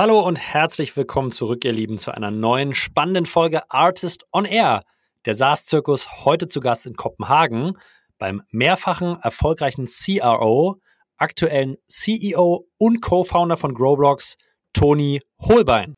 [0.00, 4.80] Hallo und herzlich willkommen zurück, ihr Lieben, zu einer neuen spannenden Folge Artist on Air.
[5.26, 7.76] Der SaaS-Zirkus heute zu Gast in Kopenhagen
[8.16, 10.76] beim mehrfachen erfolgreichen CRO,
[11.18, 14.38] aktuellen CEO und Co-Founder von Growblocks,
[14.72, 15.94] Toni Holbein.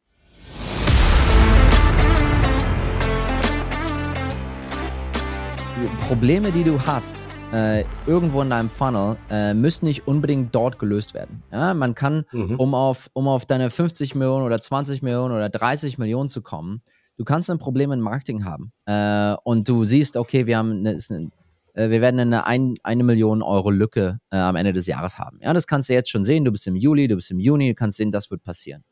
[6.08, 11.14] Probleme, die du hast, äh, irgendwo in deinem Funnel, äh, müssen nicht unbedingt dort gelöst
[11.14, 11.42] werden.
[11.52, 12.56] Ja, man kann, mhm.
[12.56, 16.82] um, auf, um auf deine 50 Millionen oder 20 Millionen oder 30 Millionen zu kommen,
[17.16, 18.72] du kannst ein Problem im Marketing haben.
[18.86, 21.30] Äh, und du siehst, okay, wir haben eine, eine
[21.74, 25.38] äh, wir werden eine, ein, eine Million Euro Lücke äh, am Ende des Jahres haben.
[25.42, 26.44] Ja, das kannst du jetzt schon sehen.
[26.44, 28.84] Du bist im Juli, du bist im Juni, du kannst sehen, das wird passieren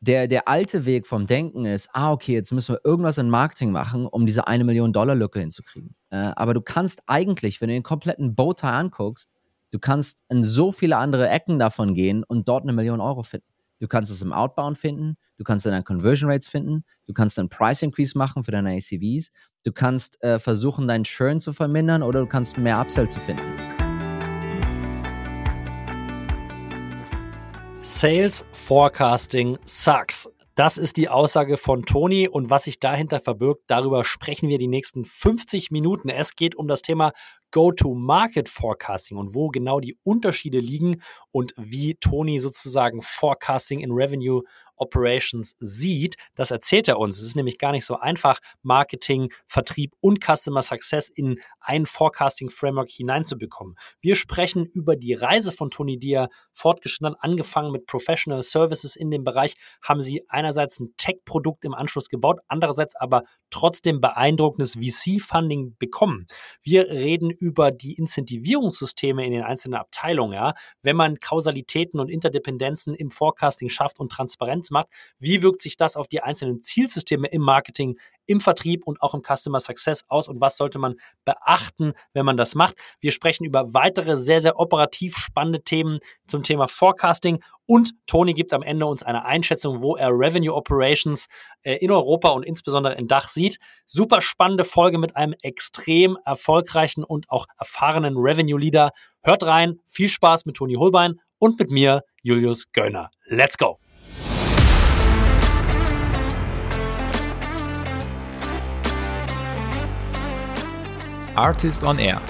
[0.00, 3.70] der, der alte Weg vom Denken ist, ah, okay, jetzt müssen wir irgendwas in Marketing
[3.70, 5.94] machen, um diese eine Million Dollar Lücke hinzukriegen.
[6.10, 9.30] Äh, aber du kannst eigentlich, wenn du den kompletten Bowtie anguckst,
[9.70, 13.46] du kannst in so viele andere Ecken davon gehen und dort eine Million Euro finden.
[13.78, 17.50] Du kannst es im Outbound finden, du kannst deinen Conversion Rates finden, du kannst einen
[17.50, 19.32] Price Increase machen für deine ACVs,
[19.64, 23.75] du kannst äh, versuchen, deinen Churn zu vermindern oder du kannst mehr Upsell zu finden.
[27.88, 30.28] Sales Forecasting sucks.
[30.56, 34.66] Das ist die Aussage von Toni und was sich dahinter verbirgt, darüber sprechen wir die
[34.66, 36.08] nächsten 50 Minuten.
[36.08, 37.12] Es geht um das Thema
[37.52, 44.42] Go-to-Market Forecasting und wo genau die Unterschiede liegen und wie Toni sozusagen Forecasting in Revenue
[44.76, 46.16] Operations sieht.
[46.34, 47.18] Das erzählt er uns.
[47.18, 52.50] Es ist nämlich gar nicht so einfach, Marketing, Vertrieb und Customer Success in ein Forecasting
[52.50, 53.76] Framework hineinzubekommen.
[54.00, 59.24] Wir sprechen über die Reise von Tony, die fortgeschritten angefangen mit Professional Services in dem
[59.24, 66.26] Bereich, haben sie einerseits ein Tech-Produkt im Anschluss gebaut, andererseits aber trotzdem beeindruckendes VC-Funding bekommen.
[66.62, 70.34] Wir reden über die Incentivierungssysteme in den einzelnen Abteilungen.
[70.34, 70.54] Ja?
[70.82, 74.88] Wenn man Kausalitäten und Interdependenzen im Forecasting schafft und transparent macht,
[75.18, 79.22] wie wirkt sich das auf die einzelnen Zielsysteme im Marketing, im Vertrieb und auch im
[79.22, 82.76] Customer Success aus und was sollte man beachten, wenn man das macht.
[83.00, 88.52] Wir sprechen über weitere sehr, sehr operativ spannende Themen zum Thema Forecasting und Tony gibt
[88.52, 91.26] am Ende uns eine Einschätzung, wo er Revenue Operations
[91.62, 93.58] äh, in Europa und insbesondere in Dach sieht.
[93.86, 98.90] Super spannende Folge mit einem extrem erfolgreichen und auch erfahrenen Revenue Leader.
[99.22, 103.10] Hört rein, viel Spaß mit Tony Holbein und mit mir, Julius Göllner.
[103.26, 103.78] Let's go!
[111.36, 112.22] Artist on Air,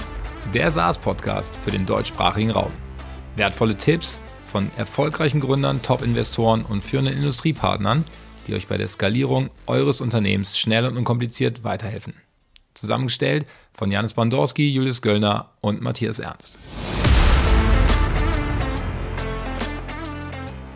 [0.52, 2.72] der SaaS-Podcast für den deutschsprachigen Raum.
[3.36, 8.04] Wertvolle Tipps von erfolgreichen Gründern, Top-Investoren und führenden Industriepartnern,
[8.48, 12.14] die euch bei der Skalierung eures Unternehmens schnell und unkompliziert weiterhelfen.
[12.74, 16.58] Zusammengestellt von Janis Bandorski, Julius Göllner und Matthias Ernst.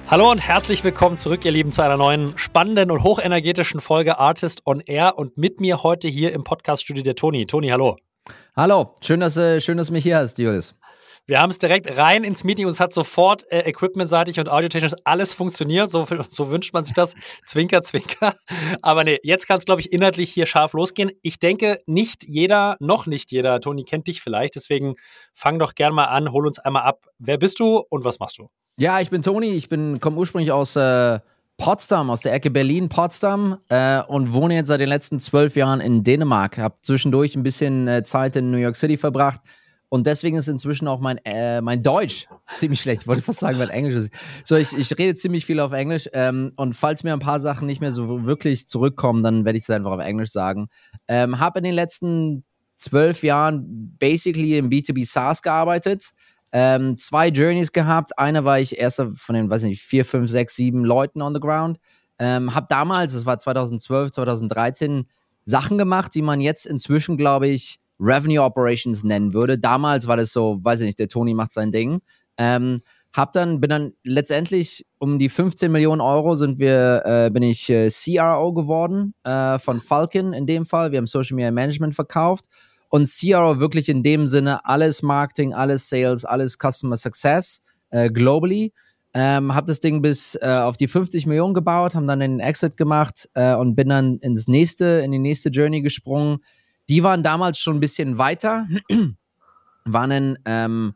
[0.06, 4.62] Hallo und herzlich willkommen zurück, ihr Lieben, zu einer neuen spannenden und hochenergetischen Folge Artist
[4.66, 7.46] on Air und mit mir heute hier im Podcast-Studio der Toni.
[7.46, 7.96] Toni, hallo.
[8.56, 10.74] Hallo, schön, dass, äh, schön, dass du mich hier hast, Julius.
[11.26, 14.94] Wir haben es direkt rein ins Meeting und es hat sofort äh, equipmentseitig und audiotechnisch
[15.04, 15.88] alles funktioniert.
[15.88, 17.14] So, so wünscht man sich das.
[17.46, 18.34] zwinker, zwinker.
[18.82, 21.12] Aber nee, jetzt kann es, glaube ich, inhaltlich hier scharf losgehen.
[21.22, 24.56] Ich denke, nicht jeder, noch nicht jeder, Toni, kennt dich vielleicht.
[24.56, 24.96] Deswegen
[25.32, 27.06] fang doch gern mal an, hol uns einmal ab.
[27.20, 28.48] Wer bist du und was machst du?
[28.76, 29.50] Ja, ich bin Toni.
[29.50, 31.20] Ich komme ursprünglich aus äh,
[31.60, 36.02] Potsdam, aus der Ecke Berlin-Potsdam äh, und wohne jetzt seit den letzten zwölf Jahren in
[36.02, 36.56] Dänemark.
[36.56, 39.42] Habe zwischendurch ein bisschen äh, Zeit in New York City verbracht.
[39.90, 43.02] Und deswegen ist inzwischen auch mein, äh, mein Deutsch ziemlich schlecht.
[43.02, 44.10] Ich wollte fast sagen, mein Englisch ist.
[44.42, 46.08] So, ich, ich rede ziemlich viel auf Englisch.
[46.14, 49.64] Ähm, und falls mir ein paar Sachen nicht mehr so wirklich zurückkommen, dann werde ich
[49.64, 50.68] es einfach auf Englisch sagen.
[51.08, 52.42] Ähm, habe in den letzten
[52.76, 56.12] zwölf Jahren basically im B2B SaaS gearbeitet
[56.52, 58.18] ähm, zwei Journeys gehabt.
[58.18, 61.40] Eine war ich erster von den, weiß nicht, vier, fünf, sechs, sieben Leuten on the
[61.40, 61.78] ground.
[62.18, 65.06] Ähm, hab damals, das war 2012, 2013,
[65.42, 69.58] Sachen gemacht, die man jetzt inzwischen, glaube ich, Revenue Operations nennen würde.
[69.58, 72.00] Damals war das so, weiß ich nicht, der Tony macht sein Ding.
[72.36, 72.82] Ähm,
[73.12, 77.68] hab dann, bin dann letztendlich um die 15 Millionen Euro sind wir, äh, bin ich
[77.68, 80.92] äh, CRO geworden äh, von Falcon in dem Fall.
[80.92, 82.46] Wir haben Social Media Management verkauft
[82.90, 88.72] und CRO wirklich in dem Sinne alles Marketing, alles Sales, alles Customer Success äh, globally.
[89.12, 92.76] Ähm, hab das Ding bis äh, auf die 50 Millionen gebaut, haben dann den Exit
[92.76, 96.38] gemacht äh, und bin dann ins nächste, in die nächste Journey gesprungen.
[96.88, 98.68] Die waren damals schon ein bisschen weiter,
[99.84, 100.94] waren ein ähm,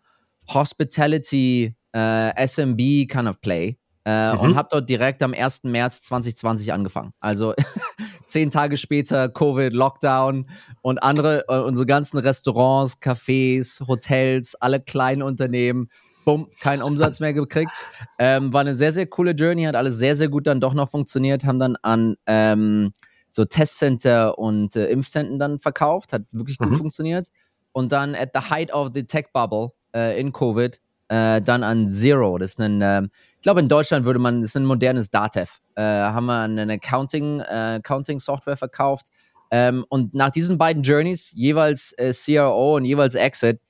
[0.52, 4.40] Hospitality äh, SMB kind of Play äh, mhm.
[4.40, 5.64] und habe dort direkt am 1.
[5.64, 7.12] März 2020 angefangen.
[7.18, 7.54] Also
[8.26, 10.48] zehn Tage später Covid, Lockdown
[10.82, 15.88] und andere, äh, unsere ganzen Restaurants, Cafés, Hotels, alle kleinen Unternehmen
[16.24, 17.70] bumm, keinen Umsatz mehr gekriegt.
[18.18, 20.88] Ähm, war eine sehr, sehr coole Journey, hat alles sehr, sehr gut dann doch noch
[20.88, 22.92] funktioniert, haben dann an ähm,
[23.30, 26.76] so Testcenter und äh, Impfzentren dann verkauft, hat wirklich gut mhm.
[26.76, 27.28] funktioniert.
[27.72, 31.88] Und dann at the height of the tech bubble äh, in Covid, äh, dann an
[31.88, 32.38] Zero.
[32.38, 35.60] Das ist ein, äh, ich glaube in Deutschland würde man, das ist ein modernes Datev.
[35.76, 39.06] Äh, haben wir eine Accounting, äh, Accounting Software verkauft.
[39.50, 43.60] Ähm, und nach diesen beiden Journeys, jeweils äh, CRO und jeweils Exit,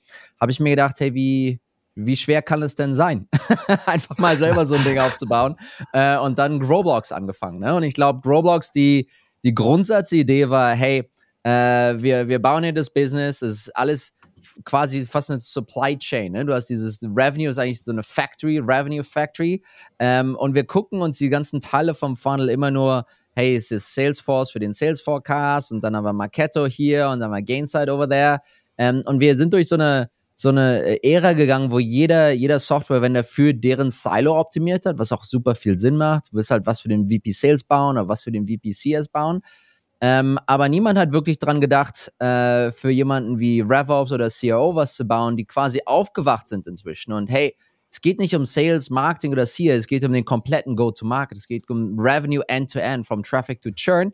[0.41, 1.61] habe ich mir gedacht, hey, wie,
[1.94, 3.29] wie schwer kann es denn sein,
[3.87, 5.56] einfach mal selber so ein Ding aufzubauen?
[5.93, 7.59] Äh, und dann Growblocks angefangen.
[7.59, 7.75] Ne?
[7.75, 9.09] Und ich glaube, Growblocks, die,
[9.43, 11.11] die Grundsatzidee war, hey,
[11.43, 14.13] äh, wir, wir bauen hier das Business, es ist alles
[14.64, 16.32] quasi fast eine Supply Chain.
[16.32, 16.44] Ne?
[16.44, 19.62] Du hast dieses Revenue, ist eigentlich so eine Factory, Revenue Factory.
[19.99, 23.94] Ähm, und wir gucken uns die ganzen Teile vom Funnel immer nur, hey, es ist
[23.94, 27.43] Salesforce für den Sales Forecast und dann haben wir Marketo hier und dann haben wir
[27.43, 28.41] Gainside over there.
[28.79, 33.23] Ähm, und wir sind durch so eine so eine Ära gegangen, wo jeder, jeder Software-Vendor
[33.23, 36.32] für deren Silo optimiert hat, was auch super viel Sinn macht.
[36.32, 39.08] Du willst halt was für den VP Sales bauen oder was für den VP CS
[39.08, 39.43] bauen.
[40.00, 44.96] Ähm, aber niemand hat wirklich dran gedacht, äh, für jemanden wie RevOps oder CRO was
[44.96, 47.12] zu bauen, die quasi aufgewacht sind inzwischen.
[47.12, 47.56] Und hey,
[47.91, 51.38] es geht nicht um Sales, Marketing oder CS, es geht um den kompletten Go-to-Market.
[51.38, 54.12] Es geht um Revenue end-to-end, from Traffic to Churn.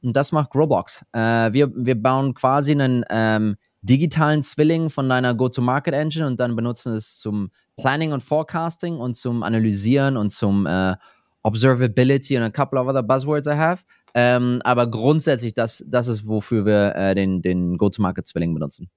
[0.00, 1.04] Und das macht Growbox.
[1.12, 6.92] Äh, wir, wir bauen quasi einen ähm, digitalen Zwilling von deiner Go-to-Market-Engine und dann benutzen
[6.92, 10.94] es zum Planning und Forecasting und zum Analysieren und zum äh,
[11.42, 13.84] Observability und a couple of other buzzwords I have.
[14.18, 18.88] Ähm, aber grundsätzlich, das, das ist, wofür wir äh, den, den Go-to-Market-Zwilling benutzen.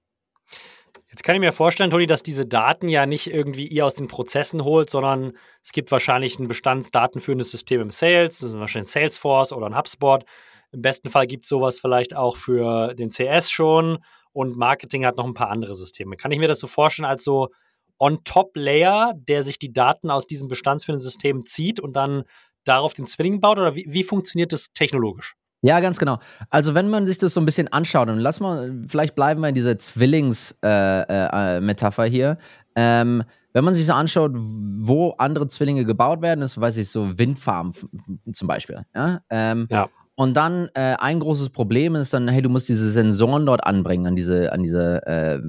[1.10, 4.08] Jetzt kann ich mir vorstellen, Toni, dass diese Daten ja nicht irgendwie ihr aus den
[4.08, 5.32] Prozessen holt, sondern
[5.62, 10.24] es gibt wahrscheinlich ein bestandsdatenführendes System im Sales, das ist wahrscheinlich Salesforce oder ein HubSpot.
[10.72, 13.98] Im besten Fall gibt es sowas vielleicht auch für den CS schon
[14.32, 16.16] und Marketing hat noch ein paar andere Systeme.
[16.16, 17.48] Kann ich mir das so vorstellen als so
[17.98, 22.22] On-Top-Layer, der sich die Daten aus diesem bestandsführenden System zieht und dann
[22.64, 23.58] darauf den Zwilling baut?
[23.58, 25.36] Oder wie, wie funktioniert das technologisch?
[25.62, 26.18] Ja, ganz genau.
[26.48, 29.48] Also wenn man sich das so ein bisschen anschaut und lass mal, vielleicht bleiben wir
[29.48, 32.38] in dieser Zwillings-Metapher äh, äh, hier.
[32.74, 37.18] Ähm, wenn man sich so anschaut, wo andere Zwillinge gebaut werden, ist, weiß ich, so
[37.18, 37.74] Windfarmen
[38.32, 38.86] zum Beispiel.
[38.94, 39.20] Ja.
[39.28, 39.90] Ähm, ja.
[40.14, 44.06] Und dann äh, ein großes Problem ist dann, hey, du musst diese Sensoren dort anbringen
[44.06, 45.40] an diese, an diese äh,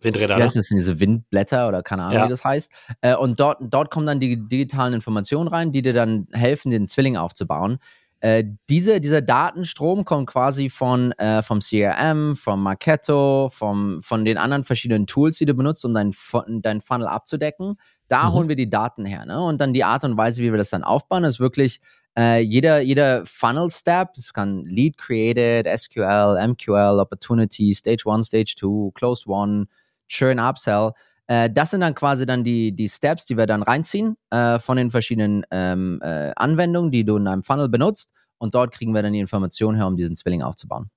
[0.00, 0.36] Windräder.
[0.36, 2.24] Wie heißt das, diese Windblätter oder keine Ahnung, ja.
[2.24, 2.72] wie das heißt.
[3.00, 6.88] Äh, und dort, dort kommen dann die digitalen Informationen rein, die dir dann helfen, den
[6.88, 7.78] Zwilling aufzubauen.
[8.20, 14.36] Äh, diese, dieser Datenstrom kommt quasi von, äh, vom CRM, vom Marketo, vom, von den
[14.36, 16.14] anderen verschiedenen Tools, die du benutzt, um deinen
[16.60, 17.76] dein Funnel abzudecken.
[18.08, 18.32] Da mhm.
[18.34, 19.24] holen wir die Daten her.
[19.24, 19.42] Ne?
[19.42, 21.80] Und dann die Art und Weise, wie wir das dann aufbauen, ist wirklich
[22.18, 28.90] äh, jeder, jeder Funnel-Step, es kann Lead Created, SQL, MQL, Opportunity, Stage 1, Stage 2,
[28.92, 29.66] Closed 1,
[30.10, 30.92] Churn, Upsell.
[31.26, 34.76] Äh, das sind dann quasi dann die, die Steps, die wir dann reinziehen äh, von
[34.76, 38.10] den verschiedenen ähm, äh, Anwendungen, die du in einem Funnel benutzt.
[38.38, 40.90] Und dort kriegen wir dann die Informationen her, um diesen Zwilling aufzubauen.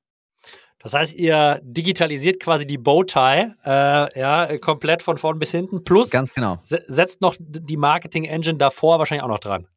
[0.79, 5.83] Das heißt, ihr digitalisiert quasi die Bowtie, äh, ja, komplett von vorn bis hinten.
[5.83, 6.59] Plus Ganz genau.
[6.61, 9.67] setzt noch die Marketing-Engine davor wahrscheinlich auch noch dran.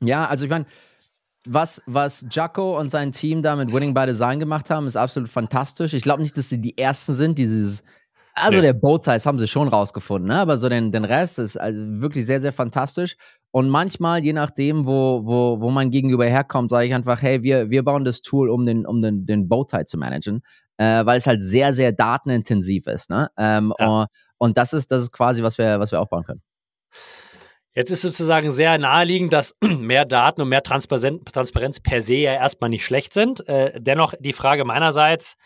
[0.00, 0.66] Ja, also ich meine,
[1.46, 5.28] was, was Jaco und sein Team da mit Winning by Design gemacht haben, ist absolut
[5.28, 5.94] fantastisch.
[5.94, 7.82] Ich glaube nicht, dass sie die Ersten sind, die dieses
[8.34, 8.62] also nee.
[8.62, 10.38] der Boat Size haben sie schon rausgefunden, ne?
[10.38, 13.16] aber so den, den Rest ist also wirklich sehr, sehr fantastisch.
[13.50, 17.68] Und manchmal, je nachdem, wo, wo, wo man gegenüber herkommt, sage ich einfach, hey, wir,
[17.68, 20.42] wir bauen das Tool, um den, um den, den Bowtie zu managen,
[20.78, 23.10] äh, weil es halt sehr, sehr datenintensiv ist.
[23.10, 23.28] Ne?
[23.36, 24.02] Ähm, ja.
[24.02, 26.42] und, und das ist, das ist quasi, was wir, was wir aufbauen können.
[27.74, 32.70] Jetzt ist sozusagen sehr naheliegend, dass mehr Daten und mehr Transparenz per se ja erstmal
[32.70, 33.46] nicht schlecht sind.
[33.48, 35.36] Äh, dennoch die Frage meinerseits,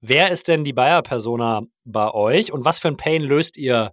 [0.00, 3.92] wer ist denn die Buyer-Persona bei euch und was für ein Pain löst ihr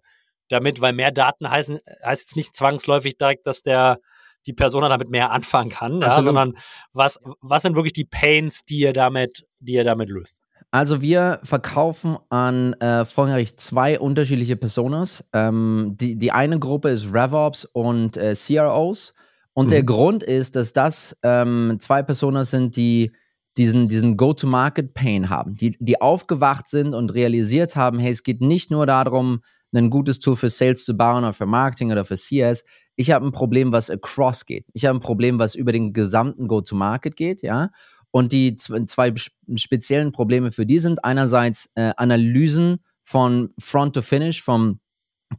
[0.50, 0.82] damit?
[0.82, 4.00] Weil mehr Daten heißen, heißt jetzt nicht zwangsläufig direkt, dass der
[4.46, 6.58] die Persona damit mehr anfangen kann, ja, sondern
[6.92, 10.40] was, was sind wirklich die Pains, die ihr damit, die ihr damit löst?
[10.72, 15.24] Also wir verkaufen an äh, vorrangig zwei unterschiedliche Personas.
[15.32, 19.14] Ähm, die, die eine Gruppe ist RevOps und äh, CROs.
[19.54, 19.70] Und mhm.
[19.70, 23.12] der Grund ist, dass das ähm, zwei Personas sind, die
[23.58, 28.72] diesen, diesen Go-to-Market-Pain haben, die, die aufgewacht sind und realisiert haben, hey, es geht nicht
[28.72, 29.42] nur darum,
[29.76, 32.64] ein gutes Tool für Sales zu bauen oder für Marketing oder für CS.
[32.96, 34.66] Ich habe ein Problem, was across geht.
[34.74, 37.70] Ich habe ein Problem, was über den gesamten Go-to-Market geht, ja.
[38.12, 39.12] Und die zwei
[39.56, 44.80] speziellen Probleme für die sind einerseits äh, Analysen von Front to Finish, vom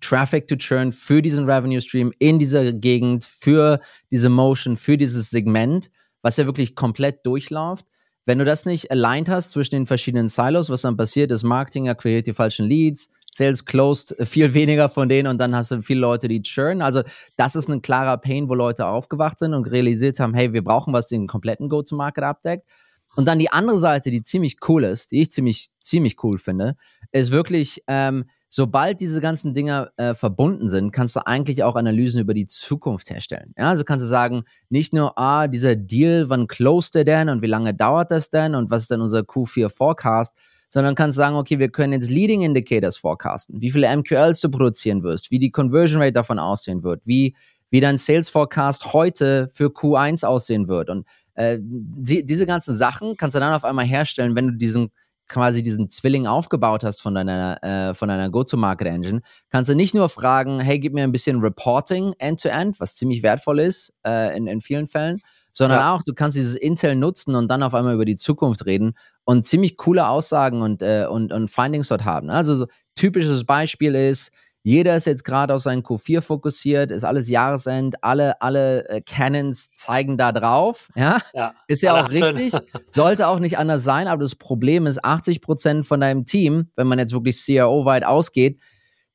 [0.00, 3.78] Traffic to Churn für diesen Revenue Stream in dieser Gegend, für
[4.10, 5.90] diese Motion, für dieses Segment,
[6.22, 7.86] was ja wirklich komplett durchläuft.
[8.26, 11.88] Wenn du das nicht aligned hast zwischen den verschiedenen Silos, was dann passiert ist, Marketing
[11.88, 16.00] akquiriert die falschen Leads, Sales closed viel weniger von denen und dann hast du viele
[16.00, 16.80] Leute, die churn.
[16.80, 17.02] Also
[17.36, 20.92] das ist ein klarer Pain, wo Leute aufgewacht sind und realisiert haben, hey, wir brauchen
[20.92, 22.68] was, den kompletten Go-to-Market abdeckt.
[23.16, 26.76] Und dann die andere Seite, die ziemlich cool ist, die ich ziemlich, ziemlich cool finde,
[27.12, 32.20] ist wirklich, ähm, sobald diese ganzen Dinge äh, verbunden sind, kannst du eigentlich auch Analysen
[32.20, 33.52] über die Zukunft herstellen.
[33.58, 37.42] Ja, also kannst du sagen, nicht nur, ah, dieser Deal, wann closed der denn und
[37.42, 40.36] wie lange dauert das denn und was ist denn unser Q4 Forecast,
[40.68, 45.02] sondern kannst sagen, okay, wir können jetzt Leading Indicators forecasten, wie viele MQLs du produzieren
[45.02, 47.34] wirst, wie die Conversion Rate davon aussehen wird, wie,
[47.70, 53.16] wie dein Sales Forecast heute für Q1 aussehen wird und äh, die, diese ganzen Sachen
[53.16, 54.92] kannst du dann auf einmal herstellen, wenn du diesen
[55.28, 60.08] quasi diesen Zwilling aufgebaut hast von deiner, äh, von deiner Go-to-Market-Engine, kannst du nicht nur
[60.08, 64.46] fragen, hey, gib mir ein bisschen Reporting end-to-end, -End, was ziemlich wertvoll ist äh, in,
[64.46, 65.20] in vielen Fällen,
[65.52, 65.94] sondern ja.
[65.94, 69.44] auch, du kannst dieses Intel nutzen und dann auf einmal über die Zukunft reden und
[69.44, 72.28] ziemlich coole Aussagen und, äh, und, und Findings dort haben.
[72.30, 74.30] Also so typisches Beispiel ist,
[74.66, 79.70] jeder ist jetzt gerade auf seinen Q4 fokussiert, ist alles Jahresend, alle, alle äh, Canons
[79.74, 80.88] zeigen da drauf.
[80.94, 82.54] Ja, ja ist ja auch richtig.
[82.88, 86.86] Sollte auch nicht anders sein, aber das Problem ist, 80 Prozent von deinem Team, wenn
[86.86, 88.58] man jetzt wirklich CRO-weit ausgeht,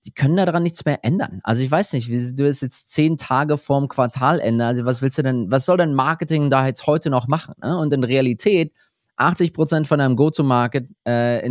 [0.05, 1.41] die können daran nichts mehr ändern.
[1.43, 4.63] Also ich weiß nicht, du bist jetzt zehn Tage vorm Quartalende.
[4.63, 7.55] Also was willst du denn, was soll denn Marketing da jetzt heute noch machen?
[7.61, 7.75] Ne?
[7.75, 8.71] Und in Realität
[9.19, 11.49] 80 Prozent von deinem Go-to-Market äh,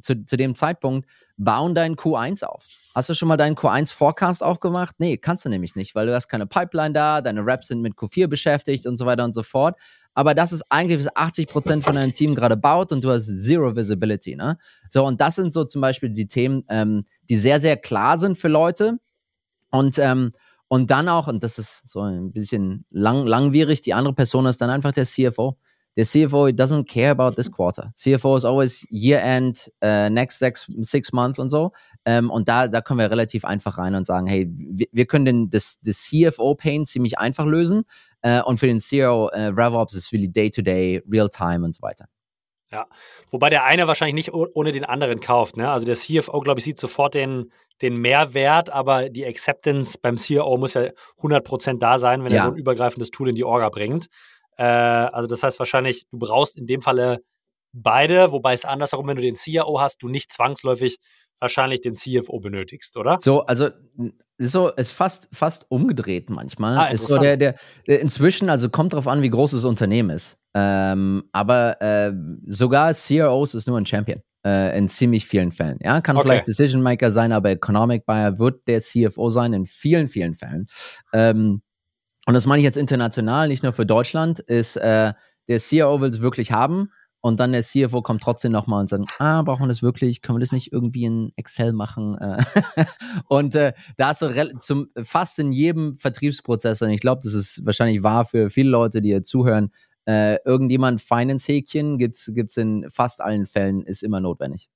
[0.00, 2.66] zu, zu dem Zeitpunkt bauen deinen Q1 auf.
[2.94, 4.96] Hast du schon mal deinen Q1-Forecast aufgemacht?
[4.98, 7.94] Nee, kannst du nämlich nicht, weil du hast keine Pipeline da, deine Reps sind mit
[7.94, 9.78] Q4 beschäftigt und so weiter und so fort.
[10.14, 13.26] Aber das ist eigentlich, was 80 Prozent von deinem Team gerade baut und du hast
[13.26, 14.34] Zero Visibility.
[14.34, 14.58] Ne?
[14.88, 18.36] So, und das sind so zum Beispiel die Themen, ähm, die sehr, sehr klar sind
[18.36, 18.98] für Leute.
[19.70, 20.30] Und, ähm,
[20.68, 24.60] und dann auch, und das ist so ein bisschen lang, langwierig, die andere Person ist
[24.60, 25.56] dann einfach der CFO.
[25.96, 27.92] The CFO doesn't care about this quarter.
[27.96, 31.72] CFO is always year end, uh, next six, six months und so.
[32.04, 35.24] Ähm, und da, da kommen wir relativ einfach rein und sagen, hey, wir, wir können
[35.24, 37.82] den, das, das CFO-Pain ziemlich einfach lösen.
[38.22, 42.06] Äh, und für den CEO, äh, RevOps ist really Day-to-Day, Real-Time und so weiter.
[42.72, 42.86] Ja,
[43.30, 45.56] wobei der eine wahrscheinlich nicht ohne den anderen kauft.
[45.56, 45.68] Ne?
[45.68, 47.50] Also der CFO, glaube ich, sieht sofort den,
[47.82, 52.38] den Mehrwert, aber die Acceptance beim CEO muss ja 100% da sein, wenn ja.
[52.38, 54.08] er so ein übergreifendes Tool in die Orga bringt.
[54.60, 57.20] Äh, also das heißt wahrscheinlich, du brauchst in dem Falle
[57.72, 60.98] beide, wobei es andersherum, wenn du den CIO hast, du nicht zwangsläufig
[61.40, 63.16] wahrscheinlich den CFO benötigst, oder?
[63.20, 63.70] So, also
[64.36, 66.76] so ist fast fast umgedreht manchmal.
[66.76, 67.54] Ah, ist so der, der
[67.86, 70.36] inzwischen, also kommt drauf an, wie groß das Unternehmen ist.
[70.54, 72.12] Ähm, aber äh,
[72.44, 75.78] sogar CROs ist nur ein Champion äh, in ziemlich vielen Fällen.
[75.80, 76.26] Ja, kann okay.
[76.26, 80.66] vielleicht Decision Maker sein, aber Economic Buyer wird der CFO sein in vielen vielen Fällen.
[81.14, 81.62] Ähm,
[82.26, 85.12] und das meine ich jetzt international, nicht nur für Deutschland, ist, äh,
[85.48, 89.10] der CEO will es wirklich haben und dann der CFO kommt trotzdem nochmal und sagt,
[89.18, 90.22] ah, brauchen wir das wirklich?
[90.22, 92.16] Können wir das nicht irgendwie in Excel machen?
[92.18, 92.42] Äh,
[93.28, 97.64] und äh, da hast du zum, fast in jedem Vertriebsprozess, und ich glaube, das ist
[97.66, 99.72] wahrscheinlich wahr für viele Leute, die hier zuhören,
[100.06, 104.68] äh, irgendjemand Finance-Häkchen gibt's gibt's in fast allen Fällen, ist immer notwendig.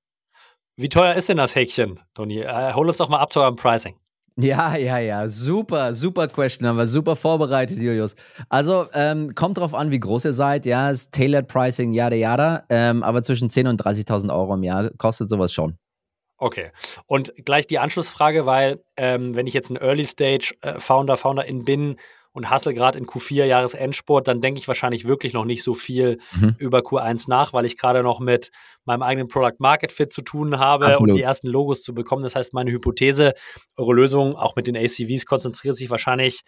[0.77, 2.41] Wie teuer ist denn das Häkchen, Toni?
[2.41, 3.95] Äh, hol uns doch mal ab zu eurem Pricing.
[4.37, 8.17] Ja, ja, ja, super, super Question, haben wir super vorbereitet, Julius.
[8.49, 12.65] Also, ähm, kommt drauf an, wie groß ihr seid, ja, ist Tailored Pricing, yada, yada,
[12.69, 15.79] ähm, aber zwischen 10.000 und 30.000 Euro im Jahr kostet sowas schon.
[16.37, 16.73] Okay.
[17.07, 21.65] Und gleich die Anschlussfrage, weil ähm, wenn ich jetzt ein Early Stage äh, Founder, Founderin
[21.65, 21.97] bin
[22.35, 26.19] und hustle gerade in Q4 Jahresendsport, dann denke ich wahrscheinlich wirklich noch nicht so viel
[26.33, 26.57] mhm.
[26.59, 28.51] über Q1 nach, weil ich gerade noch mit
[28.85, 31.11] meinem eigenen Product Market Fit zu tun habe Absolut.
[31.11, 32.25] und die ersten Logos zu bekommen.
[32.25, 33.35] Das heißt, meine Hypothese,
[33.77, 36.43] eure Lösung auch mit den ACVs konzentriert sich wahrscheinlich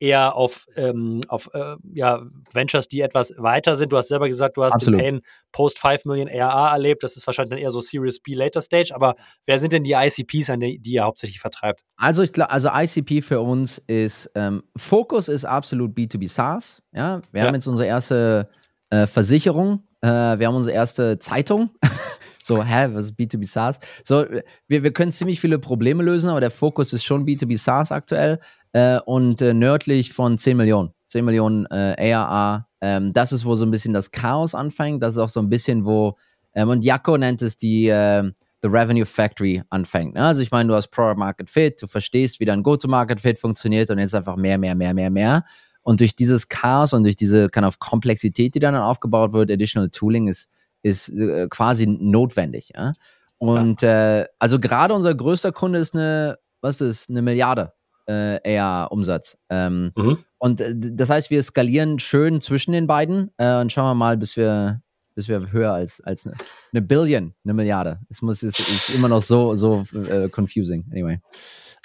[0.00, 3.92] eher auf, ähm, auf äh, ja, Ventures, die etwas weiter sind.
[3.92, 4.98] Du hast selber gesagt, du hast Absolut.
[4.98, 5.20] den Pain
[5.52, 7.02] Post 5 Million ARA erlebt.
[7.02, 8.92] Das ist wahrscheinlich dann eher so Series B Later Stage.
[8.94, 9.14] Aber
[9.44, 11.84] wer sind denn die ICPs, an die, die ihr hauptsächlich vertreibt?
[11.96, 16.82] Also ich glaube, also ICP für uns ist ähm, Fokus ist absolut B2B SaaS.
[16.92, 17.46] Ja, wir ja.
[17.46, 18.48] haben jetzt unsere erste
[18.88, 21.70] äh, Versicherung, äh, wir haben unsere erste Zeitung.
[22.42, 23.80] So, hä, was ist B2B SaaS?
[24.04, 24.24] So,
[24.68, 28.40] wir, wir können ziemlich viele Probleme lösen, aber der Fokus ist schon B2B SaaS aktuell
[28.72, 30.90] äh, und äh, nördlich von 10 Millionen.
[31.06, 32.68] 10 Millionen äh, ARA.
[32.80, 35.02] Ähm, das ist, wo so ein bisschen das Chaos anfängt.
[35.02, 36.16] Das ist auch so ein bisschen, wo,
[36.54, 38.30] ähm, und Jaco nennt es die äh,
[38.62, 40.14] The Revenue Factory anfängt.
[40.14, 40.24] Ne?
[40.24, 43.90] Also ich meine, du hast Product Market Fit, du verstehst, wie dein Go-to-Market Fit funktioniert
[43.90, 45.44] und jetzt einfach mehr, mehr, mehr, mehr, mehr.
[45.82, 49.88] Und durch dieses Chaos und durch diese kind of Komplexität, die dann aufgebaut wird, Additional
[49.88, 50.50] Tooling ist,
[50.82, 52.72] ist äh, quasi notwendig.
[52.74, 52.92] Ja?
[53.38, 54.20] Und ja.
[54.20, 57.72] Äh, also gerade unser größter Kunde ist eine, was ist, eine Milliarde
[58.06, 59.38] äh, AR-Umsatz.
[59.48, 60.18] Ähm, mhm.
[60.38, 64.16] Und äh, das heißt, wir skalieren schön zwischen den beiden äh, und schauen wir mal,
[64.16, 64.82] bis wir,
[65.14, 66.36] bis wir höher als, als eine,
[66.72, 68.00] eine Billion, eine Milliarde.
[68.08, 70.84] Es muss, ist, ist immer noch so, so uh, confusing.
[70.90, 71.20] Anyway.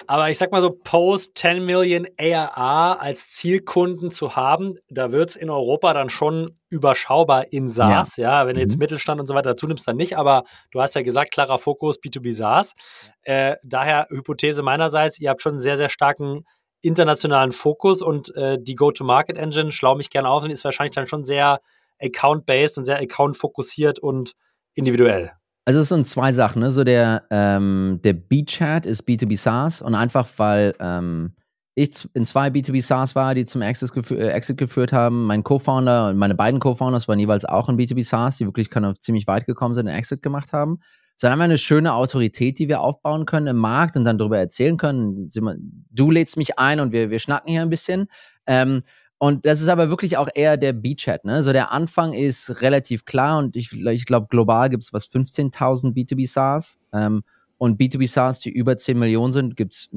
[0.06, 5.30] Aber ich sag mal so, Post 10 Million ARR als Zielkunden zu haben, da wird
[5.30, 8.16] es in Europa dann schon überschaubar in SaaS.
[8.16, 8.80] Ja, ja wenn du jetzt mhm.
[8.80, 10.16] Mittelstand und so weiter dazu nimmst, dann nicht.
[10.16, 12.74] Aber du hast ja gesagt, klarer Fokus B2B SaaS.
[13.22, 16.44] Äh, daher Hypothese meinerseits, ihr habt schon einen sehr, sehr starken
[16.82, 21.24] internationalen Fokus und äh, die Go-to-Market-Engine, schlau mich gerne auf, und ist wahrscheinlich dann schon
[21.24, 21.60] sehr
[22.00, 24.34] account-based und sehr account-fokussiert und
[24.74, 25.32] individuell.
[25.68, 26.70] Also es sind zwei Sachen, ne?
[26.70, 31.32] So der, ähm, der B-Chat ist B2B SaaS und einfach weil ähm,
[31.74, 35.24] ich in zwei B2B SaaS war, die zum Exit, gefü äh, Exit geführt haben.
[35.24, 38.94] Mein Co-Founder und meine beiden Co-Founders waren jeweils auch in B2B SaaS, die wirklich können,
[38.94, 40.78] ziemlich weit gekommen sind und Exit gemacht haben.
[41.16, 44.18] So, dann haben wir eine schöne Autorität, die wir aufbauen können im Markt und dann
[44.18, 45.28] darüber erzählen können.
[45.90, 48.06] Du lädst mich ein und wir, wir schnacken hier ein bisschen.
[48.46, 48.82] Ähm,
[49.18, 51.24] und das ist aber wirklich auch eher der B-Chat.
[51.24, 51.42] Ne?
[51.42, 55.94] So der Anfang ist relativ klar und ich, ich glaube, global gibt es was 15.000
[55.94, 56.78] B2B SaaS.
[56.92, 57.22] Ähm,
[57.58, 59.90] und B2B SaaS, die über 10 Millionen sind, gibt es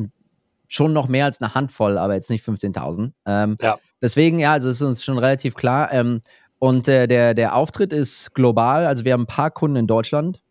[0.68, 3.12] schon noch mehr als eine Handvoll, aber jetzt nicht 15.000.
[3.26, 3.78] Ähm, ja.
[4.02, 5.92] Deswegen, ja, also ist uns schon relativ klar.
[5.92, 6.22] Ähm,
[6.60, 8.86] und äh, der, der Auftritt ist global.
[8.86, 10.42] Also wir haben ein paar Kunden in Deutschland,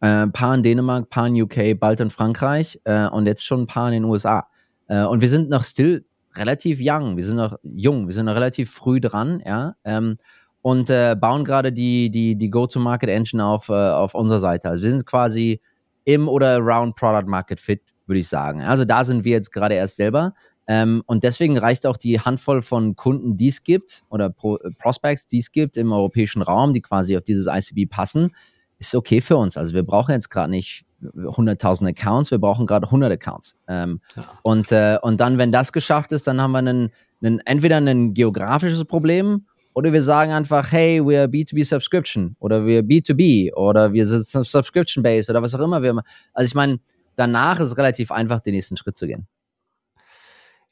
[0.00, 3.44] äh, ein paar in Dänemark, ein paar in UK, bald in Frankreich äh, und jetzt
[3.44, 4.46] schon ein paar in den USA.
[4.86, 8.34] Äh, und wir sind noch still relativ young, wir sind noch jung, wir sind noch
[8.34, 9.74] relativ früh dran, ja.
[9.84, 10.16] Ähm,
[10.62, 14.68] und äh, bauen gerade die, die, die Go-to-Market-Engine auf, äh, auf unserer Seite.
[14.68, 15.60] Also wir sind quasi
[16.04, 18.60] im oder around Product Market Fit, würde ich sagen.
[18.62, 20.34] Also da sind wir jetzt gerade erst selber.
[20.66, 25.26] Ähm, und deswegen reicht auch die Handvoll von Kunden, die es gibt, oder Pro Prospects,
[25.26, 28.34] die es gibt im europäischen Raum, die quasi auf dieses ICB passen,
[28.78, 29.56] ist okay für uns.
[29.56, 33.56] Also wir brauchen jetzt gerade nicht 100.000 Accounts, wir brauchen gerade 100 Accounts.
[33.68, 34.24] Ähm, ja.
[34.42, 36.90] und, äh, und dann, wenn das geschafft ist, dann haben wir einen,
[37.22, 42.82] einen, entweder ein geografisches Problem oder wir sagen einfach, hey, we're B2B Subscription oder wir
[42.82, 46.02] B2B oder wir sind Subscription Based oder was auch immer wir
[46.32, 46.80] Also ich meine,
[47.16, 49.26] danach ist es relativ einfach, den nächsten Schritt zu gehen.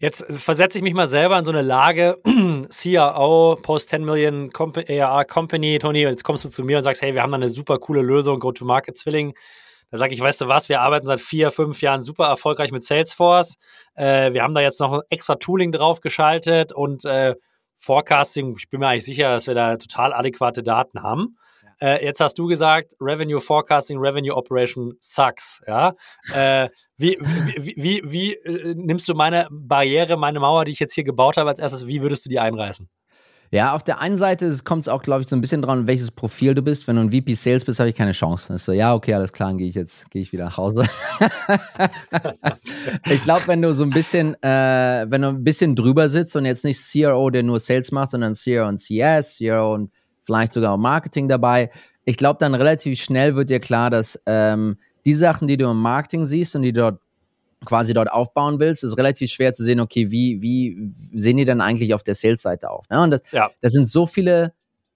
[0.01, 2.19] Jetzt versetze ich mich mal selber in so eine Lage,
[2.71, 7.03] CRO, Post 10 Million Comp ARR Company, Tony, jetzt kommst du zu mir und sagst,
[7.03, 9.35] hey, wir haben da eine super coole Lösung, Go-to-Market-Zwilling.
[9.90, 12.85] Da sage ich, weißt du was, wir arbeiten seit vier, fünf Jahren super erfolgreich mit
[12.85, 13.57] Salesforce.
[13.94, 17.35] Äh, wir haben da jetzt noch extra Tooling draufgeschaltet und äh,
[17.79, 21.37] Forecasting, ich bin mir eigentlich sicher, dass wir da total adäquate Daten haben.
[21.81, 21.88] Ja.
[21.88, 25.62] Äh, jetzt hast du gesagt, Revenue Forecasting, Revenue Operation sucks.
[25.66, 25.94] Ja?
[26.35, 30.94] Äh, wie, wie, wie, wie, äh, nimmst du meine Barriere, meine Mauer, die ich jetzt
[30.94, 32.90] hier gebaut habe, als erstes, wie würdest du die einreißen?
[33.51, 36.11] Ja, auf der einen Seite kommt es auch, glaube ich, so ein bisschen dran, welches
[36.11, 36.87] Profil du bist.
[36.87, 38.53] Wenn du ein VP Sales bist, habe ich keine Chance.
[38.53, 40.85] Ist so, ja, okay, alles klar, dann gehe ich jetzt, gehe ich wieder nach Hause.
[43.07, 46.45] ich glaube, wenn du so ein bisschen, äh, wenn du ein bisschen drüber sitzt und
[46.45, 49.91] jetzt nicht CRO, der nur Sales macht, sondern CRO und CS, CRO und
[50.23, 51.71] vielleicht sogar auch Marketing dabei,
[52.05, 55.81] ich glaube, dann relativ schnell wird dir klar, dass ähm, die Sachen, die du im
[55.81, 57.01] Marketing siehst und die dort
[57.64, 61.61] quasi dort aufbauen willst, ist relativ schwer zu sehen, okay, wie, wie sehen die denn
[61.61, 62.88] eigentlich auf der Sales-Seite auf?
[62.90, 63.03] Ne?
[63.03, 63.51] Und das, ja.
[63.61, 64.53] das sind so viele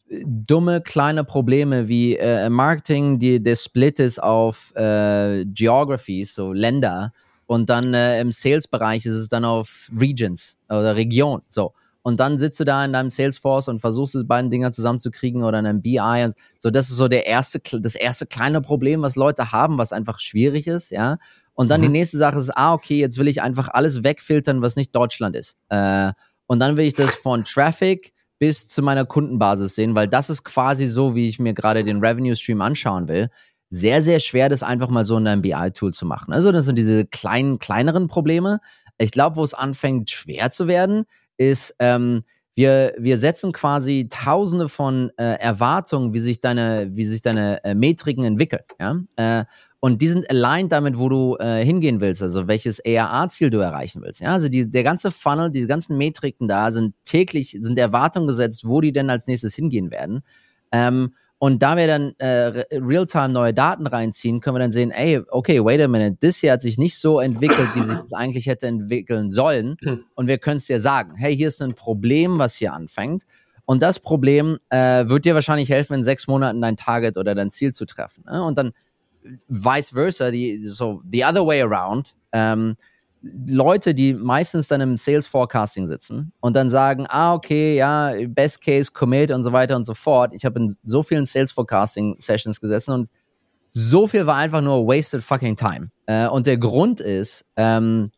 [0.09, 6.53] äh, dumme kleine Probleme wie äh, Marketing, die der Split ist auf äh, Geographies, so
[6.53, 7.12] Länder,
[7.53, 11.42] und dann äh, im Sales-Bereich ist es dann auf Regions oder Region.
[11.48, 11.75] So.
[12.01, 15.59] Und dann sitzt du da in deinem Salesforce und versuchst die beiden Dinger zusammenzukriegen oder
[15.59, 16.31] in einem BI.
[16.59, 20.18] So, das ist so der erste, das erste kleine Problem, was Leute haben, was einfach
[20.18, 21.18] schwierig ist, ja.
[21.55, 21.87] Und dann mhm.
[21.87, 25.37] die nächste Sache ist, ah, okay, jetzt will ich einfach alles wegfiltern, was nicht Deutschland
[25.37, 25.57] ist.
[25.69, 26.12] Äh,
[26.47, 30.43] und dann will ich das von Traffic bis zu meiner Kundenbasis sehen, weil das ist
[30.45, 33.31] quasi so, wie ich mir gerade den Revenue Stream anschauen will.
[33.71, 36.33] Sehr, sehr schwer, das einfach mal so in einem BI-Tool zu machen.
[36.33, 38.61] Also, das sind diese kleinen, kleineren Probleme.
[38.99, 41.05] Ich glaube, wo es anfängt, schwer zu werden,
[41.37, 42.23] ist, ähm,
[42.55, 47.75] wir, wir setzen quasi tausende von äh, Erwartungen, wie sich deine, wie sich deine äh,
[47.75, 48.62] Metriken entwickeln.
[48.79, 48.97] Ja?
[49.17, 49.45] Äh,
[49.85, 54.01] und die sind aligned damit, wo du äh, hingehen willst, also welches ERA-Ziel du erreichen
[54.01, 54.21] willst.
[54.21, 58.62] Ja, also die, der ganze Funnel, die ganzen Metriken da sind täglich, sind Erwartungen gesetzt,
[58.64, 60.23] wo die denn als nächstes hingehen werden.
[60.71, 65.21] Ähm, und da wir dann äh, real-time neue Daten reinziehen, können wir dann sehen, ey,
[65.31, 68.47] okay, wait a minute, das hier hat sich nicht so entwickelt, wie sich das eigentlich
[68.47, 69.77] hätte entwickeln sollen.
[70.14, 73.25] Und wir können es dir sagen, hey, hier ist ein Problem, was hier anfängt.
[73.64, 77.51] Und das Problem äh, wird dir wahrscheinlich helfen, in sechs Monaten dein Target oder dein
[77.51, 78.23] Ziel zu treffen.
[78.31, 78.45] Ne?
[78.45, 78.71] Und dann
[79.48, 82.76] vice versa, die, so the other way around, ähm,
[83.22, 88.61] Leute, die meistens dann im Sales Forecasting sitzen und dann sagen, ah, okay, ja, Best
[88.61, 90.35] Case, Commit und so weiter und so fort.
[90.35, 93.08] Ich habe in so vielen Sales Forecasting Sessions gesessen und
[93.70, 95.90] so viel war einfach nur wasted fucking time.
[96.06, 98.11] Äh, und der Grund ist, ähm,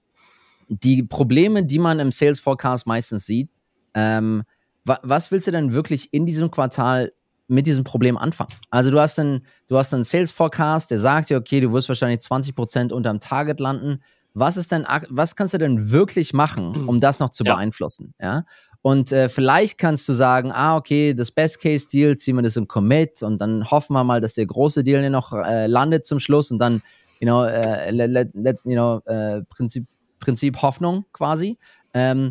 [0.69, 3.51] die Probleme, die man im Sales Forecast meistens sieht,
[3.95, 4.43] ähm,
[4.85, 7.13] wa was willst du denn wirklich in diesem Quartal
[7.47, 8.51] mit diesem Problem anfangen.
[8.71, 11.89] Also du hast einen, du hast einen Sales Forecast, der sagt dir, okay, du wirst
[11.89, 14.03] wahrscheinlich 20 Prozent unterm Target landen.
[14.33, 16.89] Was ist denn, was kannst du denn wirklich machen, mhm.
[16.89, 17.55] um das noch zu ja.
[17.55, 18.15] beeinflussen?
[18.21, 18.45] Ja.
[18.83, 23.23] Und äh, vielleicht kannst du sagen, ah, okay, das Best-Case-Deal, ziehen wir das im Commit
[23.23, 26.59] und dann hoffen wir mal, dass der große Deal noch äh, landet zum Schluss und
[26.59, 26.83] dann,
[27.19, 29.87] you know, äh, letzten, you know, äh, Prinzip,
[30.19, 31.59] Prinzip Hoffnung quasi.
[31.95, 32.31] Ähm,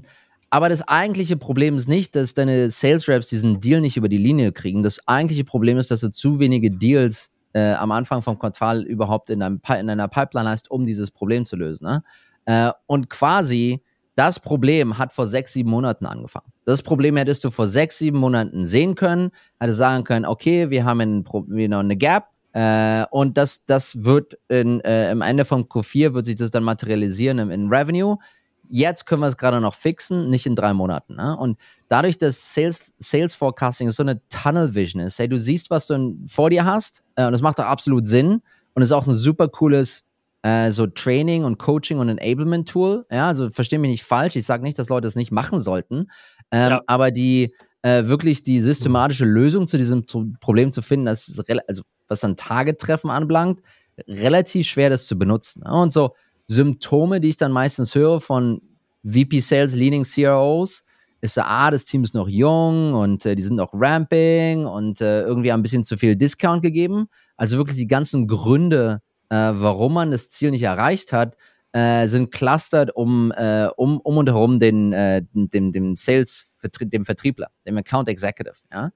[0.53, 4.19] aber das eigentliche Problem ist nicht, dass deine Sales Reps diesen Deal nicht über die
[4.19, 4.83] Linie kriegen.
[4.83, 9.31] Das eigentliche Problem ist, dass du zu wenige Deals äh, am Anfang vom Quartal überhaupt
[9.31, 11.85] in, einem, in einer Pipeline hast, um dieses Problem zu lösen.
[11.85, 12.03] Ne?
[12.45, 13.81] Äh, und quasi
[14.15, 16.53] das Problem hat vor sechs, sieben Monaten angefangen.
[16.65, 20.85] Das Problem hättest du vor sechs, sieben Monaten sehen können, hättest sagen können, okay, wir
[20.85, 25.45] haben ein, wir noch eine Gap, äh, und das, das wird in, äh, im Ende
[25.45, 28.17] vom Q4 wird sich das dann materialisieren im, in Revenue.
[28.75, 31.13] Jetzt können wir es gerade noch fixen, nicht in drei Monaten.
[31.13, 31.37] Ne?
[31.37, 31.59] Und
[31.89, 36.17] dadurch, dass Sales, Sales Forecasting so eine Tunnel Vision ist, hey, du siehst, was du
[36.27, 38.41] vor dir hast, äh, und das macht auch absolut Sinn
[38.73, 40.05] und ist auch ein super cooles
[40.41, 43.03] äh, so Training und Coaching und Enablement Tool.
[43.11, 44.35] Ja, also verstehe mich nicht falsch.
[44.35, 46.09] Ich sage nicht, dass Leute es nicht machen sollten.
[46.49, 46.81] Ähm, ja.
[46.87, 50.03] Aber die äh, wirklich die systematische Lösung zu diesem
[50.41, 53.59] Problem zu finden, das also was dann Target-Treffen anbelangt,
[54.07, 55.61] relativ schwer, das zu benutzen.
[55.61, 56.15] Und so
[56.47, 58.61] Symptome, die ich dann meistens höre von
[59.05, 60.83] VP Sales Leaning CROs,
[61.21, 65.21] ist ah, das Team ist noch jung und äh, die sind noch ramping und äh,
[65.21, 67.07] irgendwie ein bisschen zu viel Discount gegeben.
[67.37, 71.37] Also wirklich die ganzen Gründe, äh, warum man das Ziel nicht erreicht hat,
[71.71, 77.05] äh, sind clustered um, äh, um, um und herum den, äh, dem, dem Sales, dem
[77.05, 78.57] Vertriebler, dem Account Executive.
[78.71, 78.91] Ja?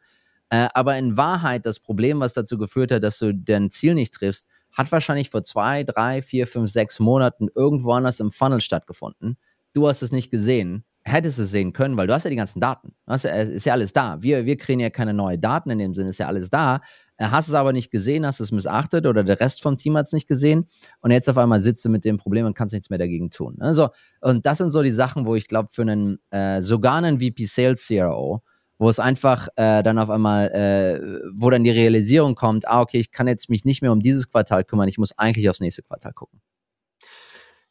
[0.49, 4.47] Aber in Wahrheit das Problem, was dazu geführt hat, dass du dein Ziel nicht triffst,
[4.77, 9.37] hat wahrscheinlich vor zwei, drei, vier, fünf, sechs Monaten irgendwo anders im Funnel stattgefunden.
[9.73, 12.59] Du hast es nicht gesehen hättest es sehen können, weil du hast ja die ganzen
[12.59, 12.93] Daten.
[13.07, 14.21] Hast ja, ist ja alles da.
[14.21, 16.81] Wir, wir kriegen ja keine neuen Daten in dem Sinne, ist ja alles da.
[17.17, 20.05] Äh, hast es aber nicht gesehen, hast es missachtet oder der Rest vom Team hat
[20.05, 20.65] es nicht gesehen
[21.01, 23.57] und jetzt auf einmal sitzt du mit dem Problem und kannst nichts mehr dagegen tun.
[23.59, 23.89] Also,
[24.21, 27.45] und das sind so die Sachen, wo ich glaube, für einen, äh, sogar einen VP
[27.45, 28.43] Sales CRO,
[28.77, 32.99] wo es einfach äh, dann auf einmal, äh, wo dann die Realisierung kommt, ah, okay,
[32.99, 35.83] ich kann jetzt mich nicht mehr um dieses Quartal kümmern, ich muss eigentlich aufs nächste
[35.83, 36.41] Quartal gucken.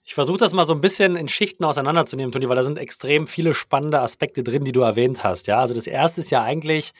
[0.02, 3.26] Ich versuche das mal so ein bisschen in Schichten auseinanderzunehmen, Toni, weil da sind extrem
[3.26, 5.48] viele spannende Aspekte drin, die du erwähnt hast.
[5.48, 6.92] Ja, also das erste ist ja eigentlich,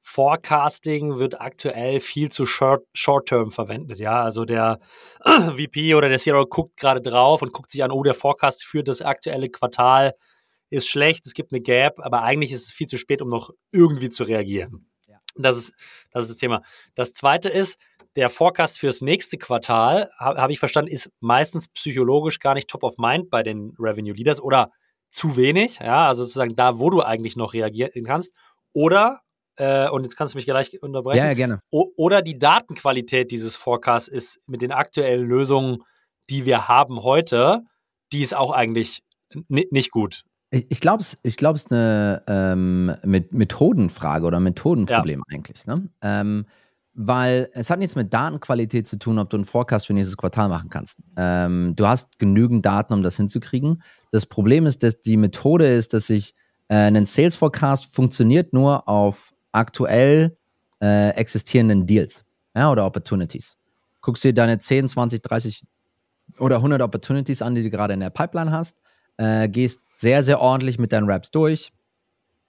[0.00, 3.98] Forecasting wird aktuell viel zu short-term verwendet.
[3.98, 4.78] Ja, also der
[5.24, 8.84] VP oder der CRO guckt gerade drauf und guckt sich an, oh, der Forecast für
[8.84, 10.14] das aktuelle Quartal
[10.70, 13.50] ist schlecht, es gibt eine Gap, aber eigentlich ist es viel zu spät, um noch
[13.72, 14.88] irgendwie zu reagieren.
[15.06, 15.18] Ja.
[15.36, 15.74] Das, ist,
[16.10, 16.62] das ist das Thema.
[16.94, 17.78] Das zweite ist,
[18.16, 22.82] der Forecast fürs nächste Quartal, habe hab ich verstanden, ist meistens psychologisch gar nicht top
[22.82, 24.72] of mind bei den Revenue Leaders oder
[25.10, 28.34] zu wenig, ja, also sozusagen da, wo du eigentlich noch reagieren kannst.
[28.72, 29.20] Oder,
[29.56, 31.18] äh, und jetzt kannst du mich gleich unterbrechen.
[31.18, 31.60] Ja, ja gerne.
[31.70, 35.84] oder die Datenqualität dieses Forecasts ist mit den aktuellen Lösungen,
[36.28, 37.62] die wir haben heute,
[38.12, 39.02] die ist auch eigentlich
[39.48, 40.24] nicht gut.
[40.68, 45.36] Ich glaube, es ich glaub, ist eine ähm, Methodenfrage oder Methodenproblem ja.
[45.36, 45.66] eigentlich.
[45.66, 45.88] Ne?
[46.02, 46.46] Ähm,
[46.94, 50.48] weil es hat nichts mit Datenqualität zu tun, ob du einen Forecast für nächstes Quartal
[50.48, 50.98] machen kannst.
[51.16, 53.82] Ähm, du hast genügend Daten, um das hinzukriegen.
[54.12, 56.34] Das Problem ist, dass die Methode ist, dass sich
[56.68, 60.36] äh, ein Sales Forecast funktioniert nur auf aktuell
[60.82, 63.56] äh, existierenden Deals ja, oder Opportunities.
[64.00, 65.64] Guckst dir deine 10, 20, 30
[66.38, 68.80] oder 100 Opportunities an, die du gerade in der Pipeline hast,
[69.18, 71.72] äh, gehst sehr, sehr ordentlich mit deinen Raps durch,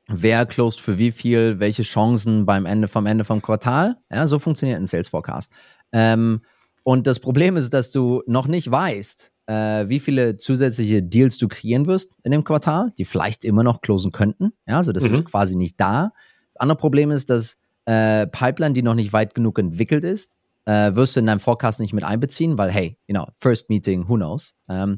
[0.07, 3.97] wer closed für wie viel, welche Chancen beim Ende vom Ende vom Quartal.
[4.11, 5.51] Ja, so funktioniert ein Sales Forecast.
[5.91, 6.41] Ähm,
[6.83, 11.47] und das Problem ist, dass du noch nicht weißt, äh, wie viele zusätzliche Deals du
[11.47, 14.53] kreieren wirst in dem Quartal, die vielleicht immer noch closen könnten.
[14.67, 15.15] Ja, also das mhm.
[15.15, 16.11] ist quasi nicht da.
[16.53, 20.93] Das andere Problem ist, dass äh, Pipeline, die noch nicht weit genug entwickelt ist, äh,
[20.95, 24.15] wirst du in deinem Forecast nicht mit einbeziehen, weil hey, you know, first meeting, who
[24.15, 24.53] knows.
[24.69, 24.97] Ähm,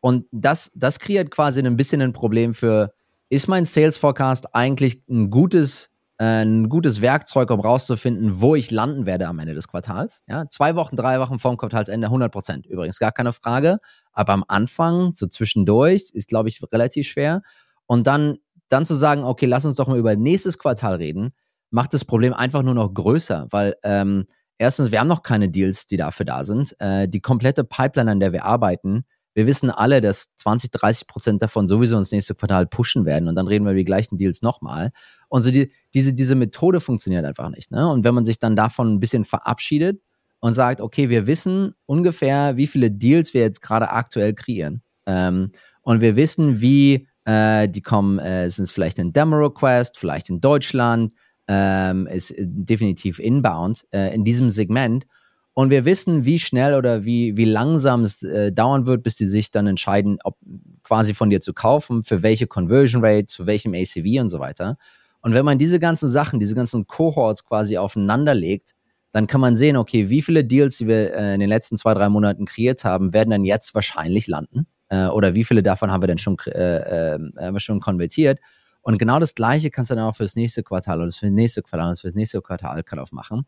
[0.00, 2.92] und das, das kreiert quasi ein bisschen ein Problem für
[3.30, 8.72] ist mein Sales Forecast eigentlich ein gutes, äh, ein gutes Werkzeug, um rauszufinden, wo ich
[8.72, 10.24] landen werde am Ende des Quartals.
[10.26, 12.66] Ja, zwei Wochen, drei Wochen vorm Quartalsende 100 Prozent.
[12.66, 13.78] Übrigens gar keine Frage.
[14.12, 17.42] Aber am Anfang, so zwischendurch, ist, glaube ich, relativ schwer.
[17.86, 21.30] Und dann, dann zu sagen, okay, lass uns doch mal über nächstes Quartal reden,
[21.70, 24.26] macht das Problem einfach nur noch größer, weil ähm,
[24.58, 26.74] erstens, wir haben noch keine Deals, die dafür da sind.
[26.80, 31.42] Äh, die komplette Pipeline, an der wir arbeiten, wir wissen alle, dass 20, 30 Prozent
[31.42, 34.42] davon sowieso ins nächste Quartal pushen werden und dann reden wir über die gleichen Deals
[34.42, 34.90] nochmal.
[35.28, 37.70] Und so die, diese, diese Methode funktioniert einfach nicht.
[37.70, 37.88] Ne?
[37.88, 40.00] Und wenn man sich dann davon ein bisschen verabschiedet
[40.40, 44.82] und sagt, okay, wir wissen ungefähr, wie viele Deals wir jetzt gerade aktuell kreieren.
[45.06, 50.30] Ähm, und wir wissen, wie äh, die kommen, äh, sind es vielleicht in Demo-Request, vielleicht
[50.30, 51.12] in Deutschland,
[51.46, 55.06] ähm, ist definitiv inbound äh, in diesem Segment.
[55.52, 59.26] Und wir wissen, wie schnell oder wie, wie langsam es äh, dauern wird, bis die
[59.26, 60.36] sich dann entscheiden, ob
[60.84, 64.78] quasi von dir zu kaufen, für welche Conversion Rate, zu welchem ACV und so weiter.
[65.22, 68.74] Und wenn man diese ganzen Sachen, diese ganzen Cohorts quasi aufeinander legt,
[69.12, 71.94] dann kann man sehen, okay, wie viele Deals, die wir äh, in den letzten zwei,
[71.94, 74.66] drei Monaten kreiert haben, werden dann jetzt wahrscheinlich landen.
[74.88, 78.38] Äh, oder wie viele davon haben wir denn schon, äh, äh, schon konvertiert?
[78.82, 81.88] Und genau das Gleiche kannst du dann auch fürs nächste Quartal oder fürs nächste Quartal
[81.88, 83.44] oder fürs nächste Quartal Cut-Off machen.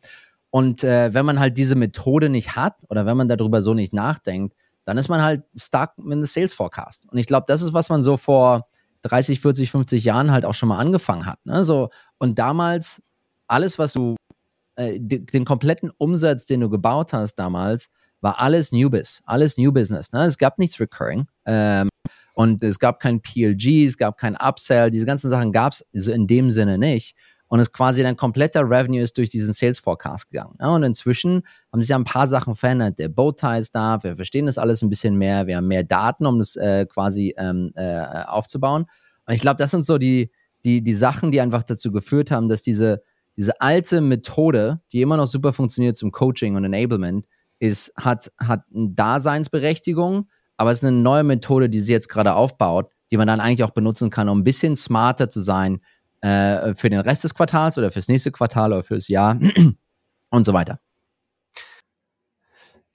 [0.53, 3.95] Und äh, wenn man halt diese Methode nicht hat oder wenn man darüber so nicht
[3.95, 7.07] nachdenkt, dann ist man halt stuck mit einem Sales Forecast.
[7.11, 8.69] Und ich glaube, das ist, was man so vor
[9.01, 11.38] 30, 40, 50 Jahren halt auch schon mal angefangen hat.
[11.47, 11.65] Ne?
[11.65, 11.88] So,
[12.19, 13.03] und damals,
[13.47, 14.17] alles, was du,
[14.77, 17.88] äh, den kompletten Umsatz, den du gebaut hast damals,
[18.21, 20.12] war alles New Biz, alles New Business.
[20.12, 20.25] Ne?
[20.25, 21.29] Es gab nichts Recurring.
[21.47, 21.88] Ähm,
[22.35, 26.27] und es gab kein PLG, es gab kein Upsell, diese ganzen Sachen gab es in
[26.27, 27.17] dem Sinne nicht.
[27.53, 30.57] Und es quasi dein kompletter Revenue ist durch diesen Sales Forecast gegangen.
[30.59, 32.99] Ja, und inzwischen haben sich ja ein paar Sachen verändert.
[32.99, 36.25] Der Bowtie ist da, wir verstehen das alles ein bisschen mehr, wir haben mehr Daten,
[36.25, 38.87] um das äh, quasi ähm, äh, aufzubauen.
[39.27, 40.31] Und ich glaube, das sind so die,
[40.65, 43.03] die, die Sachen, die einfach dazu geführt haben, dass diese,
[43.37, 47.27] diese alte Methode, die immer noch super funktioniert zum Coaching und Enablement,
[47.59, 52.33] ist, hat, hat eine Daseinsberechtigung, aber es ist eine neue Methode, die sie jetzt gerade
[52.33, 55.83] aufbaut, die man dann eigentlich auch benutzen kann, um ein bisschen smarter zu sein
[56.23, 59.39] äh, für den Rest des Quartals oder fürs nächste Quartal oder fürs Jahr
[60.31, 60.81] und so weiter.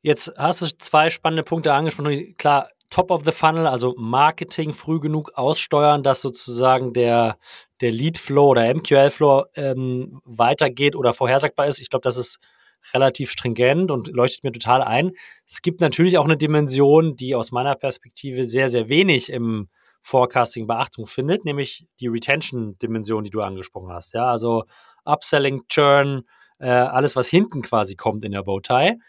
[0.00, 2.36] Jetzt hast du zwei spannende Punkte angesprochen.
[2.36, 7.36] Klar, Top of the Funnel, also Marketing früh genug aussteuern, dass sozusagen der,
[7.80, 11.80] der Lead Flow oder MQL Flow ähm, weitergeht oder vorhersagbar ist.
[11.80, 12.38] Ich glaube, das ist
[12.92, 15.14] relativ stringent und leuchtet mir total ein.
[15.48, 19.68] Es gibt natürlich auch eine Dimension, die aus meiner Perspektive sehr, sehr wenig im
[20.04, 24.12] Forecasting Beachtung findet, nämlich die Retention-Dimension, die du angesprochen hast.
[24.12, 24.64] Ja, also
[25.06, 26.24] Upselling, Churn,
[26.58, 29.00] äh, alles, was hinten quasi kommt in der Bowtie.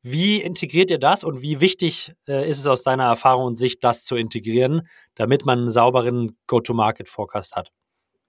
[0.00, 3.84] Wie integriert ihr das und wie wichtig äh, ist es aus deiner Erfahrung und Sicht,
[3.84, 7.70] das zu integrieren, damit man einen sauberen Go-to-Market-Forecast hat?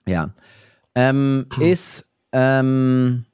[0.05, 0.33] Ja,
[0.95, 3.25] ähm, ist ähm,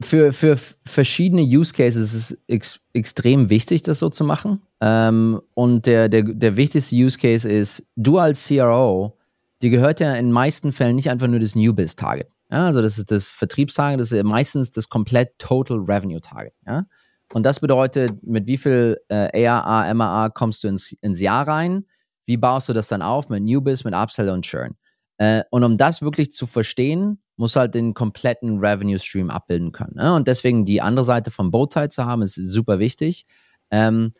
[0.00, 4.62] für, für verschiedene Use Cases ist es ex extrem wichtig, das so zu machen.
[4.80, 9.16] Ähm, und der, der, der wichtigste Use Case ist, du als CRO,
[9.62, 12.28] die gehört ja in meisten Fällen nicht einfach nur das New Biz Target.
[12.50, 16.52] Ja, also das ist das Vertriebstarget, das ist meistens das komplett Total Revenue Target.
[16.66, 16.84] Ja?
[17.32, 21.86] Und das bedeutet, mit wie viel äh, ARA, MAA kommst du ins, ins Jahr rein?
[22.24, 24.76] Wie baust du das dann auf mit New Biz, mit Upsell und Churn?
[25.18, 29.96] Äh, und um das wirklich zu verstehen, muss halt den kompletten Revenue Stream abbilden können.
[29.96, 30.14] Ne?
[30.14, 33.26] Und deswegen die andere Seite von Bowtie zu haben, ist super wichtig.
[33.70, 34.12] Ähm,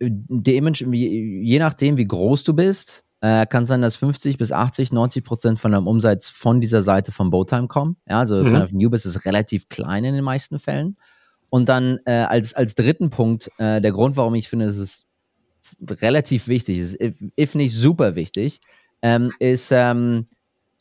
[0.00, 5.58] je nachdem, wie groß du bist, äh, kann sein, dass 50 bis 80, 90 Prozent
[5.58, 7.96] von deinem Umsatz von dieser Seite von Bowtime kommen.
[8.08, 8.50] Ja, also mhm.
[8.50, 10.96] kind of Newbiz ist relativ klein in den meisten Fällen.
[11.48, 15.06] Und dann äh, als, als dritten Punkt, äh, der Grund, warum ich finde, es ist
[15.88, 18.60] relativ wichtig, ist, if, if nicht super wichtig,
[19.02, 20.26] ähm, ist, ähm,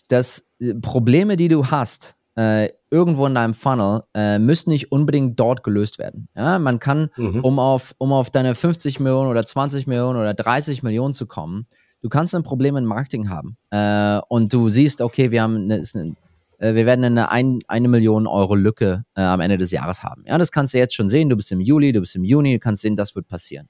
[0.07, 5.39] dass äh, Probleme, die du hast, äh, irgendwo in deinem Funnel, äh, müssen nicht unbedingt
[5.39, 6.27] dort gelöst werden.
[6.35, 7.41] Ja, man kann, mhm.
[7.41, 11.67] um, auf, um auf deine 50 Millionen oder 20 Millionen oder 30 Millionen zu kommen,
[12.01, 13.57] du kannst ein Problem in Marketing haben.
[13.69, 16.15] Äh, und du siehst, okay, wir haben eine, eine
[16.61, 20.23] äh, wir werden eine, ein, eine Million Euro Lücke äh, am Ende des Jahres haben.
[20.27, 21.29] Ja, das kannst du jetzt schon sehen.
[21.29, 23.67] Du bist im Juli, du bist im Juni, du kannst sehen, das wird passieren.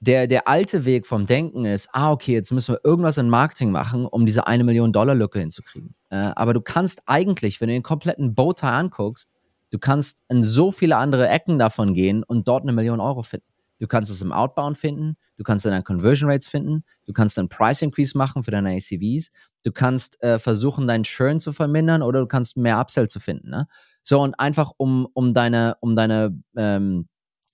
[0.00, 3.70] Der, der alte Weg vom Denken ist, ah, okay, jetzt müssen wir irgendwas in Marketing
[3.70, 5.94] machen, um diese eine Million Dollar Lücke hinzukriegen.
[6.08, 9.28] Äh, aber du kannst eigentlich, wenn du den kompletten Bowtie anguckst,
[9.70, 13.46] du kannst in so viele andere Ecken davon gehen und dort eine Million Euro finden.
[13.78, 17.48] Du kannst es im Outbound finden, du kannst deinen Conversion Rates finden, du kannst einen
[17.48, 19.30] Price Increase machen für deine ACVs,
[19.64, 23.50] du kannst äh, versuchen, deinen Churn zu vermindern oder du kannst mehr Upsell zu finden.
[23.50, 23.66] Ne?
[24.02, 27.08] So, und einfach um, um deine, um deine ähm,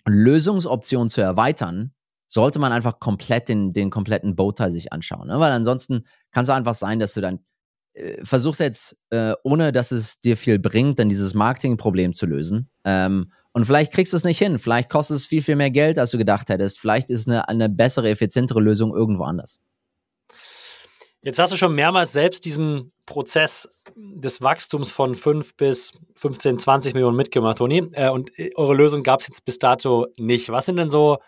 [0.04, 1.92] Lösungsoption zu erweitern,
[2.28, 5.28] sollte man einfach komplett den, den kompletten Bowtie sich anschauen.
[5.28, 5.38] Ne?
[5.38, 7.40] Weil ansonsten kann es einfach sein, dass du dann
[7.94, 12.68] äh, versuchst jetzt, äh, ohne dass es dir viel bringt, dann dieses Marketingproblem zu lösen.
[12.84, 14.58] Ähm, und vielleicht kriegst du es nicht hin.
[14.58, 16.78] Vielleicht kostet es viel, viel mehr Geld, als du gedacht hättest.
[16.78, 19.60] Vielleicht ist eine, eine bessere, effizientere Lösung irgendwo anders.
[21.22, 26.94] Jetzt hast du schon mehrmals selbst diesen Prozess des Wachstums von 5 bis 15, 20
[26.94, 27.88] Millionen mitgemacht, Toni.
[27.92, 30.50] Äh, und äh, eure Lösung gab es jetzt bis dato nicht.
[30.50, 31.18] Was sind denn so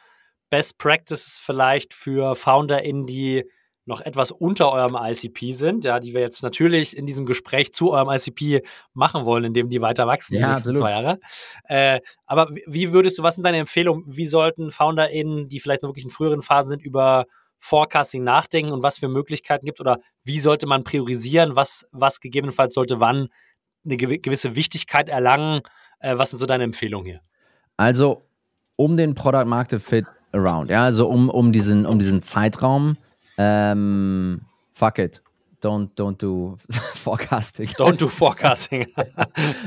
[0.50, 3.44] Best Practices vielleicht für FounderInnen, die
[3.88, 7.92] noch etwas unter eurem ICP sind, ja, die wir jetzt natürlich in diesem Gespräch zu
[7.92, 10.80] eurem ICP machen wollen, indem die weiter wachsen ja, die nächsten absolut.
[10.82, 11.18] zwei Jahre.
[11.64, 14.04] Äh, aber wie würdest du, was sind deine Empfehlungen?
[14.06, 17.24] Wie sollten FounderInnen, die vielleicht noch wirklich in früheren Phasen sind, über
[17.58, 19.80] Forecasting nachdenken und was für Möglichkeiten gibt?
[19.80, 21.56] Oder wie sollte man priorisieren?
[21.56, 23.28] Was, was gegebenenfalls sollte wann
[23.86, 25.62] eine gewisse Wichtigkeit erlangen?
[25.98, 27.20] Äh, was sind so deine Empfehlungen hier?
[27.78, 28.22] Also,
[28.76, 30.70] um den Product Market Fit around.
[30.70, 32.96] Ja, also um, um, diesen, um diesen Zeitraum.
[33.36, 35.22] Ähm, fuck it.
[35.62, 37.68] Don't, don't do forecasting.
[37.70, 38.86] Don't do forecasting.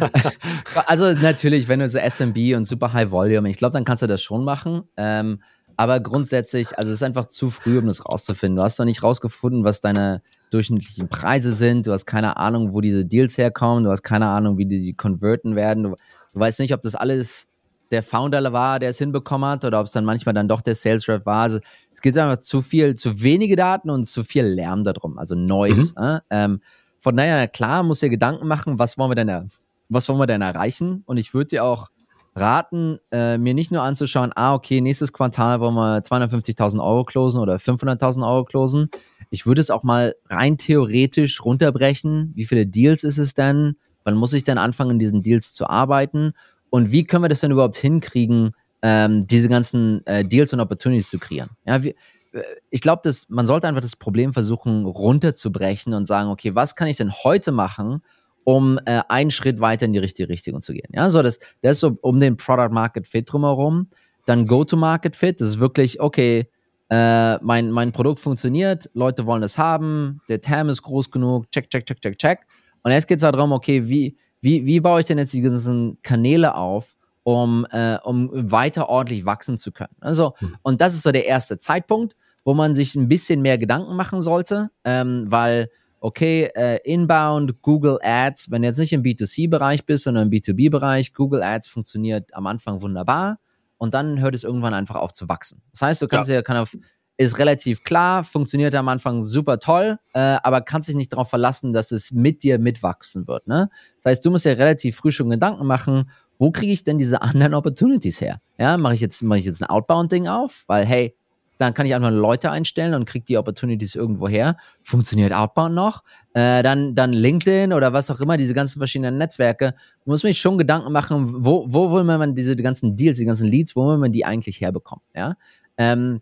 [0.86, 4.08] also natürlich, wenn du so SMB und super High Volume, ich glaube, dann kannst du
[4.08, 4.84] das schon machen.
[4.96, 5.42] Ähm,
[5.76, 8.58] aber grundsätzlich, also es ist einfach zu früh, um das rauszufinden.
[8.58, 10.22] Du hast noch nicht rausgefunden, was deine
[10.52, 11.88] durchschnittlichen Preise sind.
[11.88, 13.84] Du hast keine Ahnung, wo diese Deals herkommen.
[13.84, 15.84] Du hast keine Ahnung, wie die, die konverten werden.
[15.84, 15.96] Du,
[16.34, 17.48] du weißt nicht, ob das alles
[17.92, 20.76] der Founder war, der es hinbekommen hat, oder ob es dann manchmal dann doch der
[20.76, 21.44] Sales Rep war.
[21.44, 21.60] Also,
[21.94, 25.94] es gibt einfach zu viel, zu wenige Daten und zu viel Lärm darum, also Noise.
[25.98, 26.04] Mhm.
[26.04, 26.20] Äh?
[26.30, 26.62] Ähm,
[27.00, 29.50] von daher, klar, muss dir Gedanken machen, was wollen wir denn,
[29.90, 31.04] was wollen wir denn erreichen?
[31.06, 31.90] Und ich würde dir auch
[32.36, 37.42] raten, äh, mir nicht nur anzuschauen, ah, okay, nächstes Quartal wollen wir 250.000 Euro closen
[37.42, 38.90] oder 500.000 Euro closen.
[39.30, 42.32] Ich würde es auch mal rein theoretisch runterbrechen.
[42.36, 43.76] Wie viele Deals ist es denn?
[44.04, 46.34] Wann muss ich denn anfangen, in diesen Deals zu arbeiten?
[46.72, 51.10] Und wie können wir das denn überhaupt hinkriegen, ähm, diese ganzen äh, Deals und Opportunities
[51.10, 51.52] zu kreieren?
[51.66, 51.90] Ja, wie,
[52.32, 56.88] äh, ich glaube, man sollte einfach das Problem versuchen runterzubrechen und sagen, okay, was kann
[56.88, 58.02] ich denn heute machen,
[58.46, 60.90] um äh, einen Schritt weiter in die richtige Richtung zu gehen?
[60.94, 63.90] Ja, so das, das ist so um den Product Market Fit drumherum.
[64.26, 66.48] Dann Go-to-Market Fit, das ist wirklich, okay,
[66.90, 71.70] äh, mein, mein Produkt funktioniert, Leute wollen es haben, der TAM ist groß genug, check,
[71.70, 72.40] check, check, check, check.
[72.84, 76.02] Und jetzt geht es darum, okay, wie, wie, wie baue ich denn jetzt die ganzen
[76.02, 79.96] Kanäle auf, um, äh, um weiter ordentlich wachsen zu können?
[80.00, 80.58] Also, mhm.
[80.64, 84.22] und das ist so der erste Zeitpunkt, wo man sich ein bisschen mehr Gedanken machen
[84.22, 90.06] sollte, ähm, weil, okay, äh, Inbound, Google Ads, wenn du jetzt nicht im B2C-Bereich bist,
[90.06, 93.40] sondern im B2B-Bereich, Google Ads funktioniert am Anfang wunderbar
[93.78, 95.62] und dann hört es irgendwann einfach auf zu wachsen.
[95.72, 96.76] Das heißt, du kannst ja, ja kann auf
[97.22, 101.74] ist relativ klar, funktioniert am Anfang super toll, äh, aber kannst dich nicht darauf verlassen,
[101.74, 103.48] dass es mit dir mitwachsen wird.
[103.48, 103.70] Ne?
[103.98, 107.22] Das heißt, du musst ja relativ früh schon Gedanken machen, wo kriege ich denn diese
[107.22, 108.42] anderen Opportunities her?
[108.58, 111.16] Ja, mache ich jetzt mache ich jetzt ein Outbound-Ding auf, weil hey,
[111.60, 114.58] dann kann ich einfach Leute einstellen und kriege die Opportunities irgendwo her.
[114.82, 116.02] Funktioniert Outbound noch?
[116.34, 119.76] Äh, dann, dann LinkedIn oder was auch immer, diese ganzen verschiedenen Netzwerke.
[120.06, 123.76] muss mich schon Gedanken machen, wo, wo will man diese ganzen Deals, die ganzen Leads,
[123.76, 125.04] wo will man die eigentlich herbekommen?
[125.16, 125.36] Ja.
[125.78, 126.22] Ähm,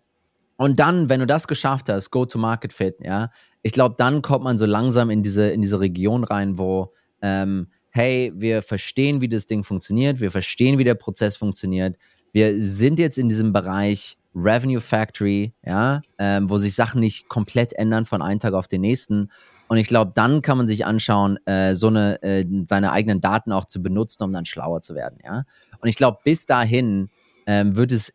[0.59, 3.29] und dann, wenn du das geschafft hast, Go-to-Market-Fit, ja,
[3.61, 7.67] ich glaube, dann kommt man so langsam in diese, in diese Region rein, wo, ähm,
[7.91, 11.95] hey, wir verstehen, wie das Ding funktioniert, wir verstehen, wie der Prozess funktioniert.
[12.33, 17.71] Wir sind jetzt in diesem Bereich Revenue Factory, ja, ähm, wo sich Sachen nicht komplett
[17.71, 19.31] ändern von einem Tag auf den nächsten.
[19.69, 23.53] Und ich glaube, dann kann man sich anschauen, äh, so eine, äh, seine eigenen Daten
[23.53, 25.45] auch zu benutzen, um dann schlauer zu werden, ja.
[25.79, 27.07] Und ich glaube, bis dahin
[27.45, 28.13] ähm, wird es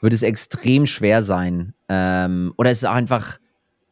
[0.00, 1.74] wird es extrem schwer sein.
[1.88, 3.38] Ähm, oder es ist einfach,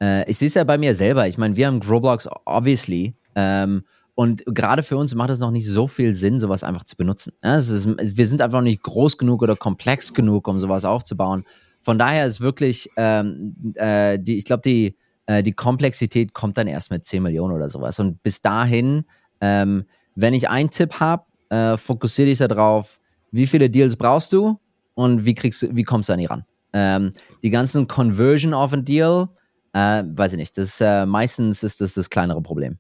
[0.00, 1.26] äh, ich sehe es ja bei mir selber.
[1.28, 3.14] Ich meine, wir haben Growblocks, obviously.
[3.34, 6.96] Ähm, und gerade für uns macht es noch nicht so viel Sinn, sowas einfach zu
[6.96, 7.32] benutzen.
[7.42, 7.86] Ja, ist,
[8.16, 11.44] wir sind einfach noch nicht groß genug oder komplex genug, um sowas aufzubauen.
[11.82, 14.96] Von daher ist wirklich, ähm, äh, die, ich glaube, die,
[15.26, 17.98] äh, die Komplexität kommt dann erst mit 10 Millionen oder sowas.
[17.98, 19.04] Und bis dahin,
[19.40, 19.84] ähm,
[20.14, 23.00] wenn ich einen Tipp habe, äh, fokussiere dich darauf,
[23.32, 24.58] wie viele Deals brauchst du
[24.94, 26.44] und wie kriegst du, wie kommst du an die ran?
[26.72, 27.10] Ähm,
[27.42, 29.28] die ganzen Conversion of a Deal,
[29.72, 32.78] äh, weiß ich nicht, das äh, meistens ist das das kleinere Problem.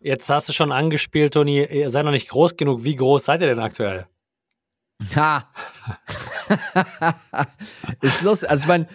[0.00, 2.84] Jetzt hast du schon angespielt, Toni, ihr seid noch nicht groß genug.
[2.84, 4.06] Wie groß seid ihr denn aktuell?
[5.14, 5.48] Ha!
[8.00, 8.50] ist lustig.
[8.50, 8.86] Also ich meine,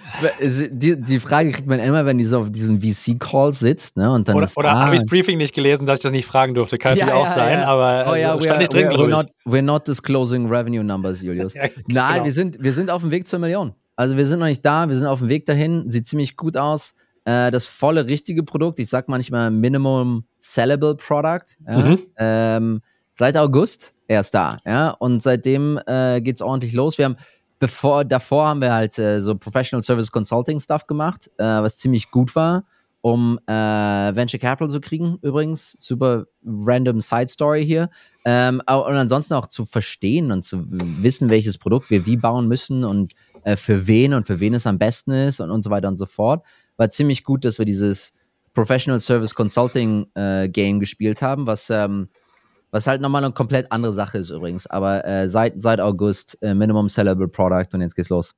[0.71, 4.11] die, die Frage kriegt man immer, wenn die so auf diesen VC-Call sitzt, ne?
[4.11, 6.11] Und dann oder ist, oder ah, habe ich das Briefing nicht gelesen, dass ich das
[6.11, 6.77] nicht fragen durfte?
[6.77, 7.67] Kann Ja, natürlich auch ja, sein, ja.
[7.67, 9.15] aber Oh ja, also, we stand are, nicht drin, we're, we're, glaube ich.
[9.15, 11.53] not, we're not disclosing revenue numbers, Julius.
[11.53, 12.25] Ja, Nein, genau.
[12.25, 13.73] wir, sind, wir sind auf dem Weg zur Million.
[13.95, 16.55] Also wir sind noch nicht da, wir sind auf dem Weg dahin, sieht ziemlich gut
[16.55, 16.93] aus.
[17.25, 21.99] Äh, das volle richtige Produkt, ich sag manchmal Minimum Sellable Product, ja, Mhm.
[22.17, 22.81] ähm,
[23.11, 26.97] seit August erst da, ja, und seitdem äh, geht's ordentlich los.
[26.97, 27.17] Wir haben
[27.59, 32.09] bevor, davor haben wir halt äh, so Professional Service Consulting Stuff gemacht, äh, was ziemlich
[32.09, 32.63] gut war,
[33.01, 35.77] um äh, Venture Capital zu kriegen, übrigens.
[35.79, 37.89] Super random Side Story hier.
[38.25, 42.83] Ähm, und ansonsten auch zu verstehen und zu wissen, welches Produkt wir wie bauen müssen
[42.83, 45.87] und äh, für wen und für wen es am besten ist und, und so weiter
[45.87, 46.45] und so fort.
[46.77, 48.13] War ziemlich gut, dass wir dieses
[48.53, 52.09] Professional Service Consulting äh, Game gespielt haben, was ähm,
[52.71, 54.67] was halt nochmal eine komplett andere Sache ist übrigens.
[54.67, 58.35] Aber äh, seit, seit August äh, Minimum Sellable Product und jetzt geht's los.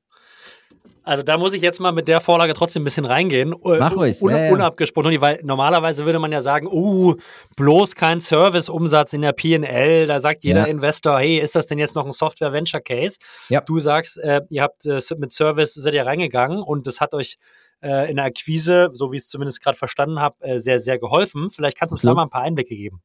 [1.03, 3.53] Also da muss ich jetzt mal mit der Vorlage trotzdem ein bisschen reingehen.
[3.53, 4.51] Äh, Mach ruhig, Un ja.
[4.51, 7.15] Unabgesprochen, weil normalerweise würde man ja sagen, uh,
[7.55, 10.05] bloß kein Serviceumsatz in der P&L.
[10.05, 10.65] Da sagt jeder Ja.
[10.65, 13.17] Investor, hey, ist das denn jetzt noch ein Software-Venture-Case?
[13.49, 13.61] Ja.
[13.61, 17.37] Du sagst, äh, ihr habt äh, mit Service seid ihr reingegangen und das hat euch
[17.81, 20.99] äh, in der Akquise, so wie ich es zumindest gerade verstanden habe, äh, sehr, sehr
[20.99, 21.49] geholfen.
[21.49, 23.01] Vielleicht kannst du uns da mal ein paar Einblicke geben.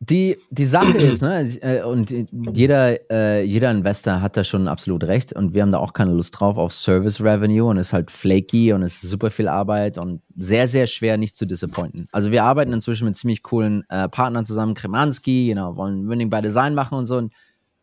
[0.00, 2.14] Die, die Sache ist, ne, äh, und
[2.54, 6.12] jeder, äh, jeder Investor hat da schon absolut recht und wir haben da auch keine
[6.12, 10.20] Lust drauf auf Service Revenue und ist halt flaky und ist super viel Arbeit und
[10.36, 12.08] sehr, sehr schwer nicht zu disappointen.
[12.12, 16.42] Also wir arbeiten inzwischen mit ziemlich coolen äh, Partnern zusammen, Kremanski, genau, wollen Winning by
[16.42, 17.32] Design machen und so und,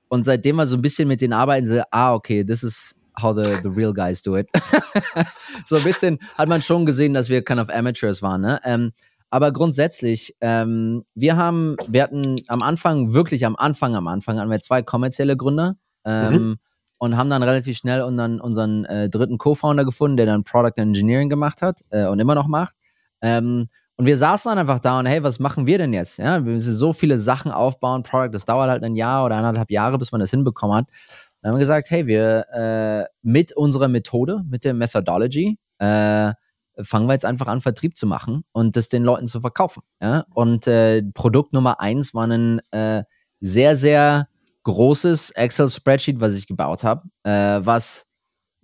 [0.08, 3.34] und seitdem wir so ein bisschen mit denen arbeiten, so, ah, okay, this is how
[3.34, 4.48] the, the real guys do it.
[5.66, 8.60] so ein bisschen hat man schon gesehen, dass wir kind of amateurs waren, ne?
[8.64, 8.92] Ähm,
[9.34, 14.52] aber grundsätzlich, ähm, wir haben, wir hatten am Anfang, wirklich am Anfang, am Anfang hatten
[14.52, 15.76] wir zwei kommerzielle Gründer
[16.06, 16.58] ähm,
[17.00, 21.30] und haben dann relativ schnell unseren, unseren äh, dritten Co-Founder gefunden, der dann Product Engineering
[21.30, 22.76] gemacht hat äh, und immer noch macht.
[23.24, 26.20] Ähm, und wir saßen dann einfach da und hey, was machen wir denn jetzt?
[26.20, 29.72] Ja, wir müssen so viele Sachen aufbauen, Product, das dauert halt ein Jahr oder eineinhalb
[29.72, 30.86] Jahre, bis man das hinbekommen hat.
[31.42, 36.34] Dann haben wir gesagt, hey, wir äh, mit unserer Methode, mit der Methodology, äh,
[36.82, 39.84] fangen wir jetzt einfach an, Vertrieb zu machen und das den Leuten zu verkaufen.
[40.02, 40.26] Ja?
[40.34, 43.04] Und äh, Produkt Nummer eins war ein äh,
[43.40, 44.28] sehr, sehr
[44.64, 48.08] großes Excel-Spreadsheet, was ich gebaut habe, äh, was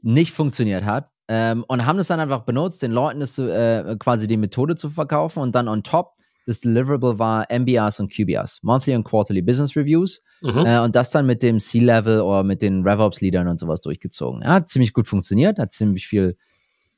[0.02, 1.10] nicht funktioniert hat.
[1.28, 4.90] Ähm, und haben das dann einfach benutzt, den Leuten das, äh, quasi die Methode zu
[4.90, 6.14] verkaufen und dann on top
[6.50, 10.24] das Deliverable war MBRs und QBRs, Monthly und Quarterly Business Reviews.
[10.42, 10.66] Mhm.
[10.66, 14.42] Äh, und das dann mit dem C-Level oder mit den RevOps-Leadern und sowas durchgezogen.
[14.42, 16.38] Ja, hat ziemlich gut funktioniert, hat ziemlich viel,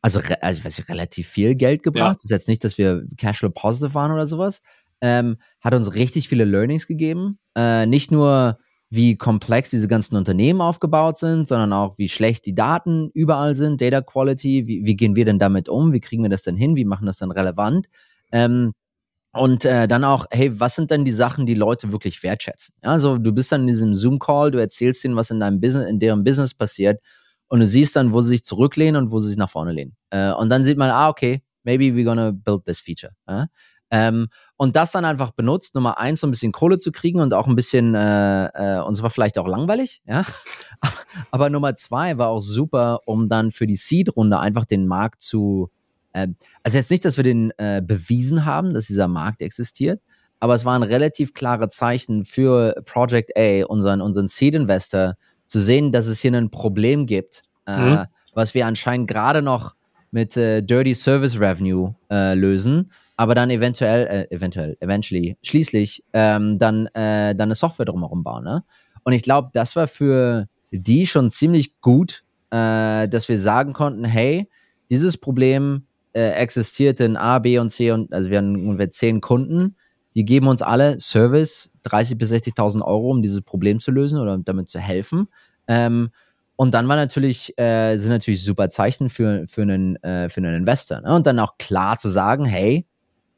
[0.02, 2.20] also, also ich weiß nicht, relativ viel Geld gebracht.
[2.20, 2.24] Ja.
[2.24, 4.62] Ist jetzt nicht, dass wir Cashflow positive waren oder sowas.
[5.02, 7.40] Ähm, hat uns richtig viele Learnings gegeben.
[7.56, 8.58] Äh, nicht nur,
[8.90, 13.80] wie komplex diese ganzen Unternehmen aufgebaut sind, sondern auch, wie schlecht die Daten überall sind,
[13.80, 16.76] Data Quality, wie, wie gehen wir denn damit um, wie kriegen wir das denn hin,
[16.76, 17.88] wie machen das dann relevant.
[18.34, 18.74] Ähm,
[19.34, 22.76] und äh, dann auch, hey, was sind denn die Sachen, die Leute wirklich wertschätzen?
[22.82, 26.00] Also du bist dann in diesem Zoom-Call, du erzählst ihnen, was in deinem Business, in
[26.00, 27.00] deren Business passiert,
[27.52, 29.94] und du siehst dann, wo sie sich zurücklehnen und wo sie sich nach vorne lehnen.
[30.10, 33.12] Äh, und dann sieht man, ah, okay, maybe we're gonna build this feature.
[33.28, 33.48] Ja?
[33.90, 37.34] Ähm, und das dann einfach benutzt, Nummer eins, um ein bisschen Kohle zu kriegen und
[37.34, 40.24] auch ein bisschen, äh, äh, und es war vielleicht auch langweilig, ja.
[41.32, 45.70] Aber Nummer zwei war auch super, um dann für die Seed-Runde einfach den Markt zu,
[46.14, 46.30] äh,
[46.64, 50.02] also jetzt nicht, dass wir den äh, bewiesen haben, dass dieser Markt existiert,
[50.40, 55.16] aber es waren relativ klare Zeichen für Project A, unseren, unseren Seed-Investor,
[55.52, 58.06] zu sehen, dass es hier ein Problem gibt, äh, Mhm.
[58.34, 59.76] was wir anscheinend gerade noch
[60.12, 66.58] mit äh, Dirty Service Revenue äh, lösen, aber dann eventuell, äh, eventuell, eventually, schließlich ähm,
[66.58, 68.44] dann, äh, dann eine Software drumherum bauen.
[68.46, 68.64] Ne?
[69.04, 74.50] Und ich glaube, das war für die schon ziemlich gut, dass wir sagen konnten, hey,
[74.90, 79.78] dieses Problem existiert in A, B und C und also wir haben ungefähr zehn Kunden,
[80.16, 84.38] die geben uns alle Service 30 bis 60.000 Euro, um dieses Problem zu lösen oder
[84.38, 85.28] damit zu helfen.
[85.68, 86.10] Ähm,
[86.56, 90.54] und dann war natürlich, äh, sind natürlich super Zeichen für, für, einen, äh, für einen
[90.54, 91.02] Investor.
[91.02, 91.16] Ne?
[91.16, 92.86] Und dann auch klar zu sagen, hey,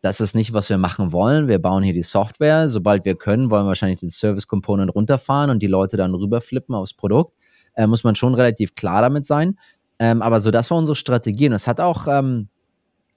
[0.02, 1.48] das ist nicht, was wir machen wollen.
[1.48, 2.68] Wir bauen hier die Software.
[2.68, 6.76] Sobald wir können, wollen wir wahrscheinlich den Service Component runterfahren und die Leute dann rüberflippen
[6.76, 7.34] aufs Produkt.
[7.76, 9.58] Äh, muss man schon relativ klar damit sein.
[10.00, 11.48] Ähm, aber so, das war unsere Strategie.
[11.48, 12.50] Und es hat auch, ähm,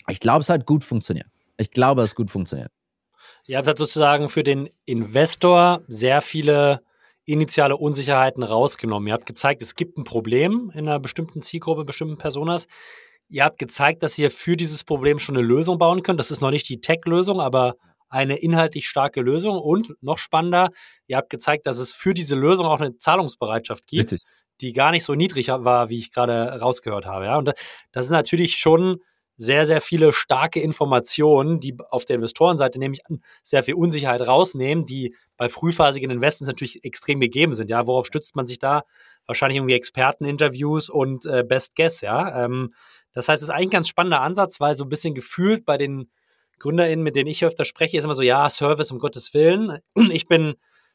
[0.09, 1.27] ich glaube, es hat gut funktioniert.
[1.57, 2.71] Ich glaube, es hat gut funktioniert.
[3.47, 6.80] Ihr habt halt sozusagen für den Investor sehr viele
[7.24, 9.09] initiale Unsicherheiten rausgenommen.
[9.09, 12.66] Ihr habt gezeigt, es gibt ein Problem in einer bestimmten Zielgruppe, bestimmten Personas.
[13.28, 16.20] Ihr habt gezeigt, dass ihr für dieses Problem schon eine Lösung bauen könnt.
[16.20, 17.76] Das ist noch nicht die Tech-Lösung, aber
[18.09, 19.59] eine inhaltlich starke Lösung.
[19.59, 20.70] Und noch spannender,
[21.07, 24.12] ihr habt gezeigt, dass es für diese Lösung auch eine Zahlungsbereitschaft gibt.
[24.12, 24.28] Richtig.
[24.61, 27.26] die gar nicht so niedrig war, wie ich gerade rausgehört habe.
[27.26, 27.36] Ja?
[27.36, 27.53] Und
[27.92, 29.03] das ist natürlich schon
[29.37, 33.03] sehr, sehr viele starke Informationen, die auf der Investorenseite nämlich
[33.43, 37.68] sehr viel Unsicherheit rausnehmen, die bei frühphasigen Investments natürlich extrem gegeben sind.
[37.68, 38.82] Ja, worauf stützt man sich da?
[39.26, 42.45] Wahrscheinlich irgendwie Experteninterviews und äh, Best Guess, ja.
[42.45, 42.72] Ähm,
[43.12, 45.76] das heißt, es ist eigentlich ein ganz spannender Ansatz, weil so ein bisschen gefühlt bei
[45.76, 46.11] den
[46.59, 49.78] GründerInnen, mit denen ich öfter spreche, ist immer so, ja, Service um Gottes Willen.
[50.11, 50.55] Ich bin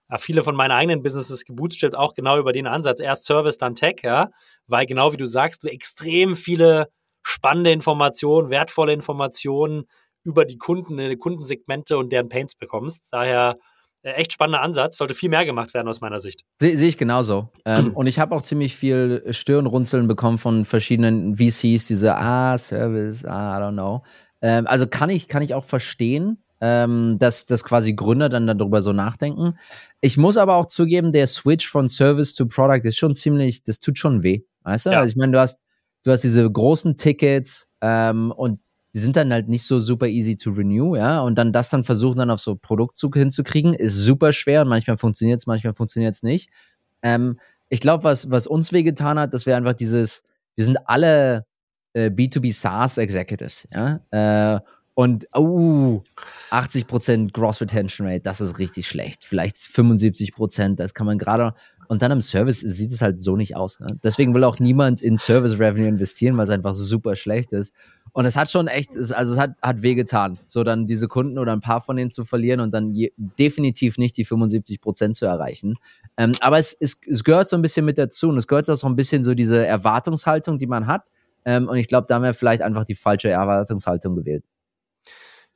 [0.10, 3.00] ja, viele von meinen eigenen Businesses gebootstrapped auch genau über den Ansatz.
[3.00, 4.30] Erst Service, dann Tech, ja.
[4.68, 6.88] Weil genau wie du sagst, du extrem viele
[7.24, 9.86] spannende Informationen, wertvolle Informationen
[10.24, 13.08] über die Kunden, die Kundensegmente und deren Pains bekommst.
[13.12, 13.58] Daher
[14.04, 16.44] äh, echt spannender Ansatz, sollte viel mehr gemacht werden aus meiner Sicht.
[16.56, 17.50] Sehe seh ich genauso.
[17.66, 23.26] Ähm, und ich habe auch ziemlich viel Stirnrunzeln bekommen von verschiedenen VCs, diese Ah, Service,
[23.26, 24.04] ah, I don't know.
[24.42, 28.82] Ähm, also kann ich, kann ich auch verstehen, ähm, dass, dass quasi Gründer dann darüber
[28.82, 29.58] so nachdenken.
[30.00, 33.80] Ich muss aber auch zugeben, der Switch von Service to Product ist schon ziemlich, das
[33.80, 34.42] tut schon weh.
[34.64, 34.92] Weißt du?
[34.92, 35.00] Ja.
[35.00, 35.60] Also ich meine, du hast,
[36.04, 38.60] du hast diese großen Tickets ähm, und
[38.94, 41.22] die sind dann halt nicht so super easy to renew, ja.
[41.22, 44.98] Und dann das dann versuchen, dann auf so Produktzug hinzukriegen, ist super schwer und manchmal
[44.98, 46.50] funktioniert es, manchmal funktioniert es nicht.
[47.02, 47.40] Ähm,
[47.70, 50.24] ich glaube, was, was uns wehgetan hat, dass wir einfach dieses,
[50.56, 51.46] wir sind alle
[51.94, 54.02] äh, B2B SaaS Executives, ja.
[54.12, 54.60] Äh,
[54.94, 56.04] und uh,
[56.52, 59.24] 80% Gross Retention Rate, das ist richtig schlecht.
[59.24, 61.54] Vielleicht 75%, das kann man gerade.
[61.92, 63.82] Und dann im Service sieht es halt so nicht aus.
[63.82, 64.00] Ne?
[64.02, 67.74] Deswegen will auch niemand in Service Revenue investieren, weil es einfach super schlecht ist.
[68.14, 71.52] Und es hat schon echt, also es hat, hat wehgetan, so dann diese Kunden oder
[71.52, 75.26] ein paar von denen zu verlieren und dann je, definitiv nicht die 75 Prozent zu
[75.26, 75.76] erreichen.
[76.16, 78.76] Ähm, aber es, es, es gehört so ein bisschen mit dazu und es gehört auch
[78.76, 81.04] so ein bisschen so diese Erwartungshaltung, die man hat.
[81.44, 84.46] Ähm, und ich glaube, da haben wir vielleicht einfach die falsche Erwartungshaltung gewählt.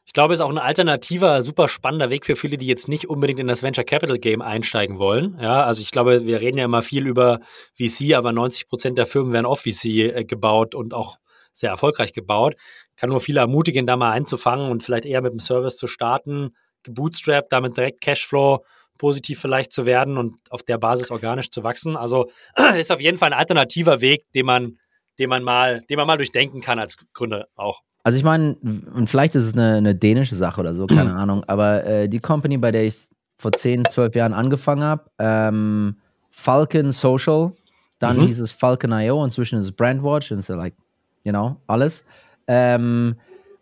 [0.06, 3.10] Ich glaube, es ist auch ein alternativer, super spannender Weg für viele, die jetzt nicht
[3.10, 5.38] unbedingt in das Venture Capital Game einsteigen wollen.
[5.42, 7.40] Ja, also ich glaube, wir reden ja immer viel über
[7.76, 11.18] VC, aber 90 Prozent der Firmen werden off VC äh, gebaut und auch
[11.54, 12.56] sehr erfolgreich gebaut.
[12.98, 16.56] Kann nur viele ermutigen, da mal einzufangen und vielleicht eher mit dem Service zu starten,
[16.84, 18.64] gebootstrapped, damit direkt Cashflow
[18.98, 21.98] positiv vielleicht zu werden und auf der Basis organisch zu wachsen.
[21.98, 22.30] Also
[22.78, 24.78] ist auf jeden Fall ein alternativer Weg, den man,
[25.18, 27.82] den man mal, den man mal durchdenken kann als Gründer auch.
[28.06, 28.56] Also ich meine,
[28.94, 32.20] und vielleicht ist es eine, eine, dänische Sache oder so, keine Ahnung, aber äh, die
[32.20, 33.08] Company, bei der ich
[33.40, 35.96] vor 10, 12 Jahren angefangen habe, ähm,
[36.30, 37.54] Falcon Social,
[37.98, 38.28] dann mhm.
[38.28, 40.76] hieß es Falcon.io, inzwischen ist es Brandwatch, und so like,
[41.24, 42.06] you know, alles.
[42.46, 43.16] Ähm,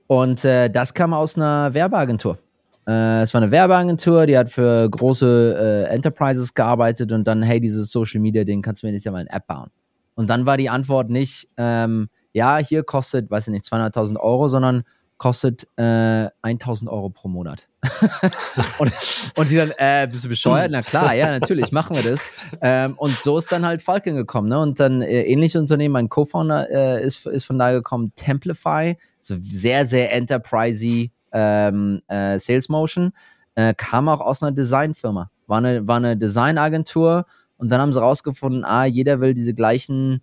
[0.07, 2.37] und äh, das kam aus einer Werbeagentur.
[2.85, 7.61] Äh, es war eine Werbeagentur, die hat für große äh, Enterprises gearbeitet und dann, hey,
[7.61, 9.69] dieses Social Media Ding, kannst du mir nicht ja mal eine App bauen?
[10.15, 14.47] Und dann war die Antwort nicht, ähm, ja, hier kostet, weiß ich nicht, 200.000 Euro,
[14.49, 14.83] sondern
[15.17, 17.69] kostet äh, 1000 Euro pro Monat.
[18.77, 18.91] und,
[19.37, 20.71] und die dann, äh, bist du bescheuert?
[20.71, 22.21] Na klar, ja, natürlich, machen wir das.
[22.61, 24.49] Ähm, und so ist dann halt Falcon gekommen.
[24.49, 24.59] Ne?
[24.59, 29.35] Und dann äh, ähnliche Unternehmen, mein Co-Founder äh, ist, ist von da gekommen, Templify, so
[29.39, 33.13] sehr, sehr enterprisey ähm, äh, Sales Motion,
[33.55, 35.29] äh, kam auch aus einer Designfirma.
[35.47, 37.25] War eine, war eine Designagentur
[37.57, 40.21] und dann haben sie rausgefunden, ah, jeder will diese gleichen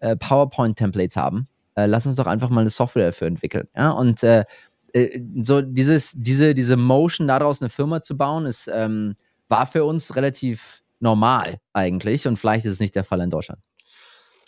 [0.00, 3.68] äh, PowerPoint-Templates haben äh, lass uns doch einfach mal eine Software dafür entwickeln.
[3.76, 4.44] Ja, und äh,
[4.92, 9.14] äh, so dieses, diese, diese Motion daraus eine Firma zu bauen, ist, ähm,
[9.48, 13.60] war für uns relativ normal eigentlich und vielleicht ist es nicht der Fall in Deutschland.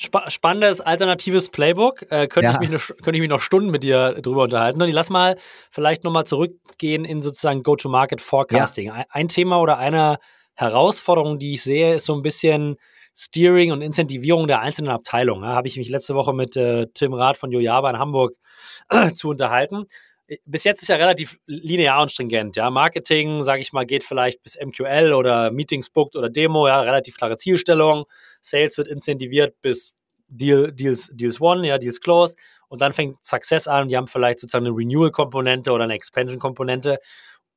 [0.01, 2.03] Sp spannendes alternatives Playbook.
[2.11, 2.53] Äh, könnte, ja.
[2.55, 4.83] ich mich noch, könnte ich mich noch Stunden mit dir drüber unterhalten.
[4.83, 5.37] Und lass mal
[5.71, 8.89] vielleicht nochmal zurückgehen in sozusagen Go-to-Market Forecasting.
[8.89, 8.95] Ja.
[8.95, 10.19] Ein, ein Thema oder eine
[10.55, 12.77] Herausforderung, die ich sehe, ist so ein bisschen
[13.15, 15.45] Steering und Incentivierung der einzelnen Abteilungen.
[15.45, 18.35] Ja, Habe ich mich letzte Woche mit äh, Tim Rath von Jojaba in Hamburg
[18.91, 19.87] äh, zu unterhalten.
[20.27, 22.57] Äh, bis jetzt ist ja relativ linear und stringent.
[22.57, 26.67] Ja, Marketing, sage ich mal, geht vielleicht bis MQL oder Meetings booked oder Demo.
[26.67, 28.05] Ja, relativ klare Zielstellung.
[28.41, 29.95] Sales wird incentiviert bis
[30.29, 32.37] Deal, Deals, Deals One, ja, Deals Closed.
[32.69, 33.89] Und dann fängt Success an.
[33.89, 36.99] Die haben vielleicht sozusagen eine Renewal-Komponente oder eine Expansion-Komponente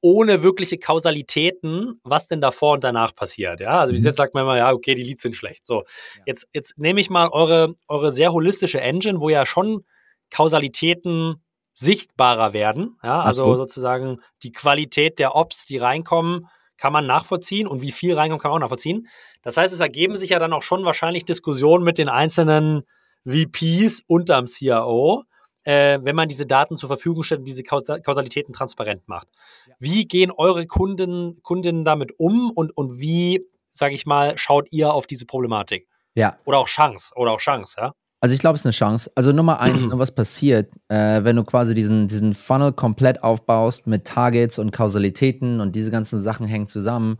[0.08, 3.60] ohne wirkliche Kausalitäten, was denn davor und danach passiert.
[3.60, 4.08] Ja, also bis mhm.
[4.08, 5.68] jetzt sagt man immer, ja, okay, die Leads sind schlecht.
[5.68, 6.24] So, ja.
[6.28, 9.84] jetzt, jetzt nehme ich mal eure, eure sehr holistische Engine, wo ja schon
[10.30, 11.44] Kausalitäten
[11.74, 12.98] sichtbarer werden.
[13.04, 16.48] Ja, also sozusagen die Qualität der Ops, die reinkommen,
[16.78, 19.08] kann man nachvollziehen und wie viel reinkommt, kann man auch nachvollziehen.
[19.42, 22.84] Das heißt, es ergeben sich ja dann auch schon wahrscheinlich Diskussionen mit den einzelnen
[23.26, 25.24] VPs unterm CIO,
[25.68, 29.28] äh, wenn man diese Daten zur Verfügung stellt und diese Kausalitäten transparent macht.
[29.68, 29.74] Ja.
[29.80, 34.94] Wie gehen eure Kunden, Kundinnen damit um und, und wie, sage ich mal, schaut ihr
[34.94, 35.90] auf diese Problematik?
[36.16, 36.38] Ja.
[36.46, 37.94] Oder auch Chance, oder auch Chance, ja?
[38.22, 39.12] Also ich glaube, es ist eine Chance.
[39.14, 43.88] Also Nummer eins, ne, was passiert, äh, wenn du quasi diesen, diesen Funnel komplett aufbaust
[43.88, 47.20] mit Targets und Kausalitäten und diese ganzen Sachen hängen zusammen.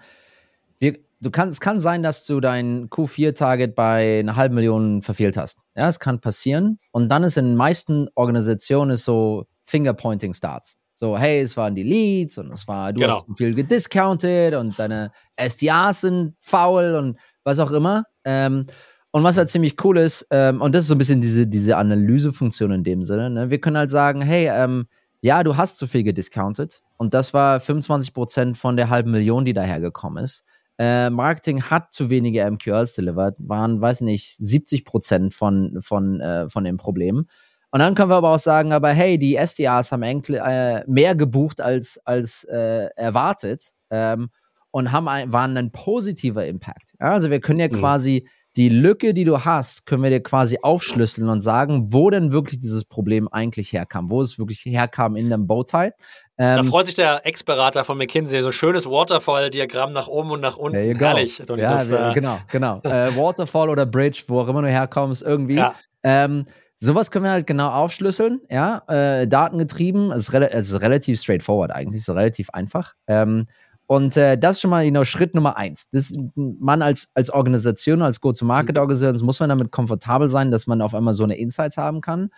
[1.20, 5.58] Du kannst, es kann sein, dass du dein Q4-Target bei einer halben Million verfehlt hast.
[5.76, 6.80] Ja, es kann passieren.
[6.92, 10.78] Und dann ist in den meisten Organisationen so Fingerpointing Starts.
[10.94, 13.16] So, hey, es waren die Leads und es war, du genau.
[13.16, 18.06] hast viel gediscounted und deine SDAs sind faul und was auch immer.
[18.26, 18.66] Ähm,
[19.12, 21.78] und was halt ziemlich cool ist, ähm, und das ist so ein bisschen diese, diese
[21.78, 23.50] Analysefunktion in dem Sinne, ne?
[23.52, 24.88] wir können halt sagen, hey, ähm,
[25.22, 29.54] ja, du hast zu viel gediscounted und das war 25% von der halben Million, die
[29.54, 30.44] dahergekommen ist.
[30.80, 34.84] Äh, Marketing hat zu wenige MQLs delivered, waren, weiß nicht, 70
[35.32, 37.26] von, von, äh, von dem Problem.
[37.72, 41.60] Und dann können wir aber auch sagen, aber hey, die SDAs haben äh, mehr gebucht
[41.62, 44.30] als, als äh, erwartet ähm,
[44.72, 46.94] und haben ein, waren ein positiver Impact.
[47.00, 47.74] Ja, also wir können ja mhm.
[47.74, 52.32] quasi die Lücke, die du hast, können wir dir quasi aufschlüsseln und sagen, wo denn
[52.32, 55.92] wirklich dieses Problem eigentlich herkam, wo es wirklich herkam in dem Bowtie.
[56.40, 60.42] Ähm, da freut sich der Ex-Berater von McKinsey, so ein schönes Waterfall-Diagramm nach oben und
[60.42, 60.78] nach unten.
[60.78, 61.40] Herrlich.
[61.40, 62.80] ja, das, äh, genau, genau.
[62.84, 65.56] äh, Waterfall oder Bridge, wo auch immer du herkommst, irgendwie.
[65.56, 65.74] Ja.
[66.04, 66.46] Ähm,
[66.78, 68.84] sowas können wir halt genau aufschlüsseln, ja.
[68.88, 72.94] Äh, datengetrieben, es ist, re es ist relativ straightforward eigentlich, es ist relativ einfach.
[73.08, 73.48] Ähm,
[73.88, 75.90] und äh, das ist schon mal you know, Schritt Nummer eins.
[75.90, 80.94] Das, man als, als Organisation, als Go-to-Market-Organisation, muss man damit komfortabel sein, dass man auf
[80.94, 82.30] einmal so eine Insights haben kann.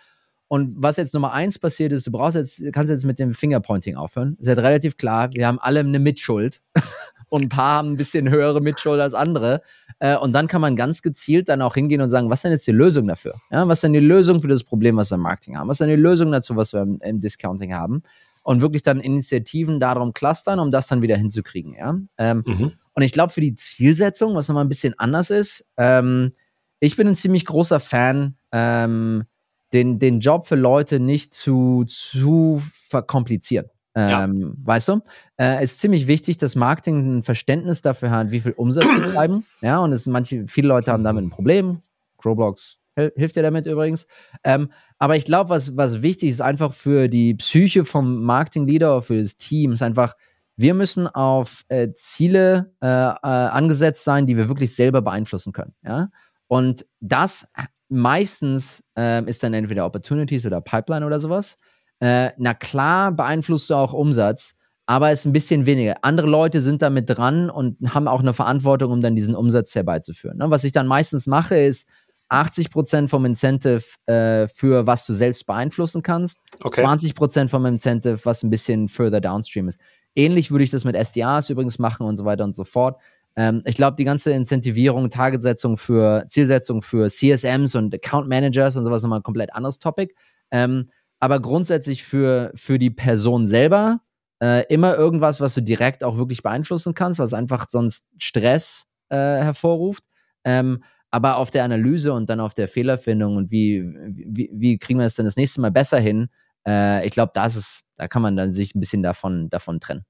[0.52, 3.94] Und was jetzt Nummer eins passiert ist, du brauchst jetzt, kannst jetzt mit dem Fingerpointing
[3.94, 4.36] aufhören.
[4.40, 6.60] Ist halt relativ klar, wir haben alle eine Mitschuld.
[7.28, 9.62] und ein paar haben ein bisschen höhere Mitschuld als andere.
[10.00, 12.50] Äh, und dann kann man ganz gezielt dann auch hingehen und sagen, was ist denn
[12.50, 13.36] jetzt die Lösung dafür?
[13.52, 15.68] Ja, was ist denn die Lösung für das Problem, was wir im Marketing haben?
[15.68, 18.02] Was ist denn die Lösung dazu, was wir im, Discounting haben?
[18.42, 21.74] Und wirklich dann Initiativen darum clustern, um das dann wieder hinzukriegen.
[21.74, 21.96] Ja?
[22.18, 22.72] Ähm, mhm.
[22.94, 26.32] Und ich glaube, für die Zielsetzung, was nochmal ein bisschen anders ist, ähm,
[26.80, 29.26] ich bin ein ziemlich großer Fan, ähm,
[29.72, 33.66] den, den Job für Leute nicht zu, zu verkomplizieren.
[33.94, 34.48] Ähm, ja.
[34.64, 35.00] Weißt du?
[35.38, 39.46] Äh, ist ziemlich wichtig, dass Marketing ein Verständnis dafür hat, wie viel Umsatz sie treiben.
[39.60, 41.82] Ja, und es, manche, viele Leute haben damit ein Problem.
[42.18, 42.80] Growblocks
[43.16, 44.06] hilft dir damit übrigens.
[44.44, 49.02] Ähm, aber ich glaube, was, was wichtig ist, einfach für die Psyche vom Marketing-Leader oder
[49.02, 50.14] für das Team, ist einfach,
[50.56, 55.74] wir müssen auf äh, Ziele äh, äh, angesetzt sein, die wir wirklich selber beeinflussen können.
[55.82, 56.10] Ja?
[56.50, 57.46] Und das
[57.88, 61.56] meistens äh, ist dann entweder Opportunities oder Pipeline oder sowas.
[62.00, 65.94] Äh, na klar beeinflusst du auch Umsatz, aber es ist ein bisschen weniger.
[66.02, 70.38] Andere Leute sind damit dran und haben auch eine Verantwortung, um dann diesen Umsatz herbeizuführen.
[70.38, 70.50] Ne?
[70.50, 71.86] Was ich dann meistens mache, ist
[72.30, 76.84] 80% vom Incentive äh, für was du selbst beeinflussen kannst, okay.
[76.84, 79.78] 20% vom Incentive, was ein bisschen further downstream ist.
[80.16, 83.00] Ähnlich würde ich das mit SDAs übrigens machen und so weiter und so fort.
[83.40, 88.84] Ähm, ich glaube, die ganze Incentivierung, Targetsetzung für Zielsetzung für CSMs und Account Managers und
[88.84, 90.14] sowas nochmal ein komplett anderes Topic.
[90.50, 90.88] Ähm,
[91.20, 94.02] aber grundsätzlich für, für die Person selber
[94.42, 99.16] äh, immer irgendwas, was du direkt auch wirklich beeinflussen kannst, was einfach sonst Stress äh,
[99.16, 100.04] hervorruft.
[100.44, 104.98] Ähm, aber auf der Analyse und dann auf der Fehlerfindung und wie, wie, wie kriegen
[104.98, 106.28] wir es dann das nächste Mal besser hin,
[106.68, 110.04] äh, ich glaube, das ist, da kann man dann sich ein bisschen davon, davon trennen.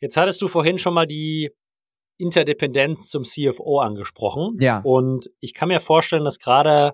[0.00, 1.52] Jetzt hattest du vorhin schon mal die
[2.18, 4.58] Interdependenz zum CFO angesprochen.
[4.60, 4.80] Ja.
[4.82, 6.92] Und ich kann mir vorstellen, dass gerade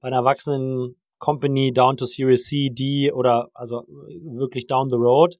[0.00, 5.36] bei einer wachsenden Company down to Series C, D oder also wirklich down the road,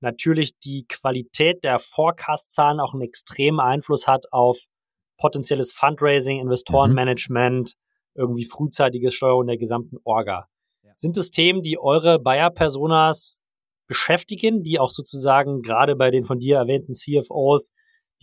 [0.00, 4.64] natürlich die Qualität der Forecast-Zahlen auch einen extremen Einfluss hat auf
[5.16, 8.20] potenzielles Fundraising, Investorenmanagement, mhm.
[8.20, 10.46] irgendwie frühzeitige Steuerung der gesamten Orga.
[10.82, 10.90] Ja.
[10.94, 13.40] Sind es Themen, die eure Buyer-Personas
[13.86, 17.70] beschäftigen, die auch sozusagen gerade bei den von dir erwähnten CFOs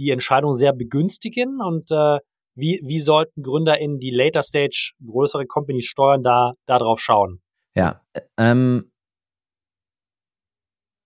[0.01, 2.19] die Entscheidung sehr begünstigen und äh,
[2.55, 7.41] wie, wie sollten Gründer in die Later Stage größere Companies steuern, da, da drauf schauen?
[7.75, 8.01] Ja,
[8.37, 8.91] ähm,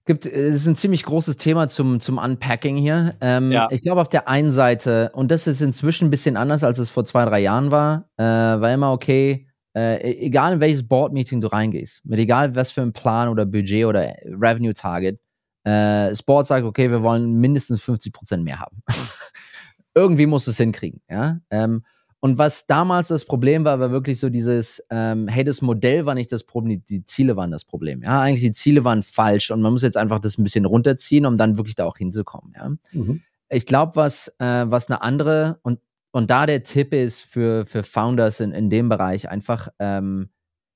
[0.05, 3.15] gibt, es ist ein ziemlich großes Thema zum, zum Unpacking hier.
[3.21, 3.67] Ähm, ja.
[3.71, 6.89] Ich glaube, auf der einen Seite, und das ist inzwischen ein bisschen anders, als es
[6.89, 11.47] vor zwei, drei Jahren war, äh, war immer okay, äh, egal in welches Board-Meeting du
[11.47, 15.19] reingehst, mit egal was für ein Plan oder Budget oder Revenue-Target,
[15.65, 18.81] äh, Sport sagt, okay, wir wollen mindestens 50 Prozent mehr haben.
[19.95, 21.39] Irgendwie muss es hinkriegen, ja.
[21.49, 21.83] Ähm,
[22.19, 26.15] und was damals das Problem war, war wirklich so dieses, ähm, hey, das Modell war
[26.15, 28.01] nicht das Problem, die Ziele waren das Problem.
[28.01, 31.27] Ja, eigentlich die Ziele waren falsch und man muss jetzt einfach das ein bisschen runterziehen,
[31.27, 32.53] um dann wirklich da auch hinzukommen.
[32.55, 32.69] Ja.
[32.93, 33.21] Mhm.
[33.49, 35.79] Ich glaube, was, äh, was eine andere und,
[36.11, 40.29] und da der Tipp ist für, für Founders in, in dem Bereich einfach ähm,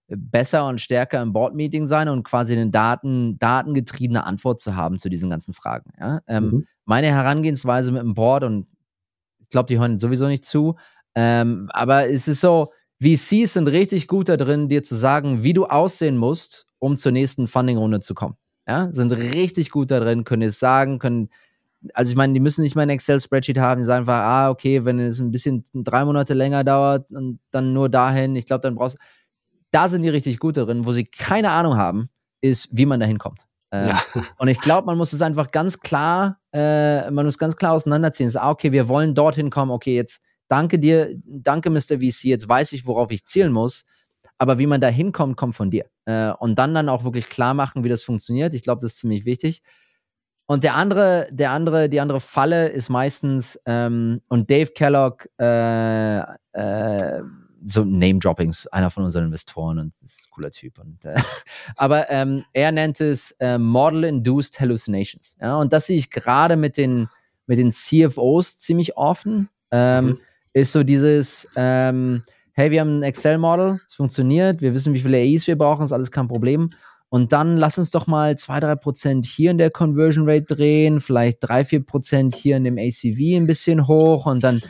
[0.09, 5.09] besser und stärker im Board-Meeting sein und quasi eine Daten, datengetriebene Antwort zu haben zu
[5.09, 5.91] diesen ganzen Fragen.
[5.99, 6.19] Ja.
[6.27, 6.67] Ähm, mhm.
[6.85, 8.67] Meine Herangehensweise mit dem Board und
[9.39, 10.75] ich glaube, die hören sowieso nicht zu,
[11.15, 15.53] ähm, aber es ist so, VCs sind richtig gut da drin, dir zu sagen, wie
[15.53, 18.35] du aussehen musst, um zur nächsten Funding-Runde zu kommen.
[18.67, 21.29] Ja, sind richtig gut da drin, können es sagen, können
[21.93, 24.83] also ich meine, die müssen nicht mal ein Excel-Spreadsheet haben, die sagen einfach, ah, okay,
[24.85, 28.75] wenn es ein bisschen drei Monate länger dauert und dann nur dahin, ich glaube, dann
[28.75, 28.99] brauchst du,
[29.71, 32.09] da sind die richtig gut drin, wo sie keine Ahnung haben,
[32.41, 33.45] ist, wie man da hinkommt.
[33.71, 34.01] Äh, ja.
[34.37, 38.27] Und ich glaube, man muss es einfach ganz klar, äh, man muss ganz klar auseinanderziehen.
[38.27, 41.99] Es ist, ah, okay, wir wollen dorthin kommen, okay, jetzt danke dir, danke Mr.
[41.99, 43.85] VC, jetzt weiß ich, worauf ich zielen muss.
[44.37, 45.85] Aber wie man da hinkommt, kommt von dir.
[46.05, 48.53] Äh, und dann dann auch wirklich klar machen, wie das funktioniert.
[48.53, 49.61] Ich glaube, das ist ziemlich wichtig.
[50.47, 56.19] Und der andere, der andere, die andere Falle ist meistens, ähm, und Dave Kellogg, äh,
[56.53, 57.21] äh,
[57.63, 60.79] so Name-Droppings, einer von unseren Investoren und das ist ein cooler Typ.
[60.79, 61.15] Und, äh,
[61.75, 65.35] aber ähm, er nennt es äh, Model-Induced Hallucinations.
[65.41, 67.09] Ja, und das sehe ich gerade mit den,
[67.47, 69.49] mit den CFOs ziemlich offen.
[69.71, 70.19] Ähm, mhm.
[70.53, 75.17] Ist so dieses, ähm, hey, wir haben ein Excel-Model, es funktioniert, wir wissen, wie viele
[75.17, 76.69] AIs wir brauchen, ist alles kein Problem.
[77.09, 82.35] Und dann lass uns doch mal 2-3% hier in der Conversion Rate drehen, vielleicht 3-4%
[82.35, 84.61] hier in dem ACV ein bisschen hoch und dann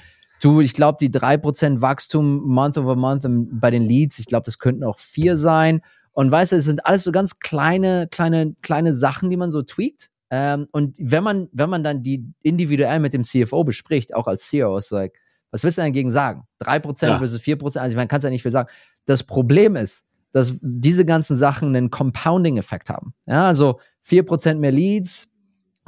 [0.42, 4.58] Du, ich glaube, die 3% Wachstum Month over Month bei den Leads, ich glaube, das
[4.58, 5.82] könnten auch vier sein.
[6.12, 9.62] Und weißt du, es sind alles so ganz kleine, kleine, kleine Sachen, die man so
[9.62, 10.10] tweakt.
[10.30, 14.48] Ähm, und wenn man, wenn man dann die individuell mit dem CFO bespricht, auch als
[14.48, 15.20] CEO, ist like,
[15.52, 16.44] was willst du dagegen sagen?
[16.62, 17.18] 3% ja.
[17.18, 18.70] versus 4%, also man kann es ja nicht viel sagen.
[19.06, 23.14] Das Problem ist, dass diese ganzen Sachen einen Compounding-Effekt haben.
[23.26, 25.30] Ja, also 4% mehr Leads,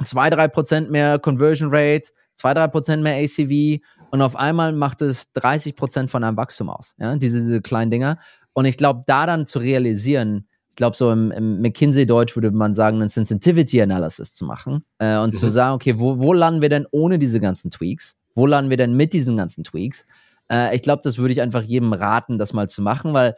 [0.02, 3.80] 2-3% mehr Conversion Rate, 2-3% mehr ACV
[4.12, 6.94] und auf einmal macht es 30 Prozent von einem Wachstum aus.
[6.98, 8.18] Ja, diese, diese kleinen Dinger.
[8.52, 12.74] Und ich glaube, da dann zu realisieren, ich glaube, so im, im McKinsey-Deutsch würde man
[12.74, 15.38] sagen, einen Sensitivity Analysis zu machen äh, und mhm.
[15.38, 18.16] zu sagen, okay, wo, wo landen wir denn ohne diese ganzen Tweaks?
[18.34, 20.04] Wo landen wir denn mit diesen ganzen Tweaks?
[20.50, 23.34] Äh, ich glaube, das würde ich einfach jedem raten, das mal zu machen, weil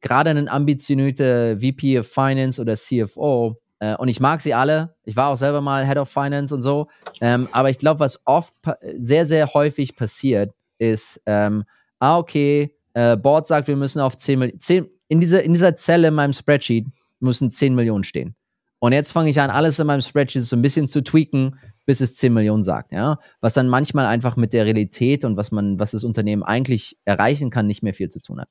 [0.00, 4.94] gerade ein ambitionierter VP of Finance oder CFO äh, und ich mag sie alle.
[5.04, 6.88] Ich war auch selber mal Head of Finance und so.
[7.20, 8.54] Ähm, aber ich glaube, was oft
[8.98, 11.64] sehr, sehr häufig passiert, ist, ähm,
[11.98, 16.08] ah, okay, äh, Board sagt, wir müssen auf 10 Millionen, in dieser, in dieser Zelle
[16.08, 16.86] in meinem Spreadsheet
[17.20, 18.34] müssen 10 Millionen stehen.
[18.78, 22.00] Und jetzt fange ich an, alles in meinem Spreadsheet so ein bisschen zu tweaken, bis
[22.00, 23.18] es 10 Millionen sagt, ja.
[23.40, 27.50] Was dann manchmal einfach mit der Realität und was man, was das Unternehmen eigentlich erreichen
[27.50, 28.48] kann, nicht mehr viel zu tun hat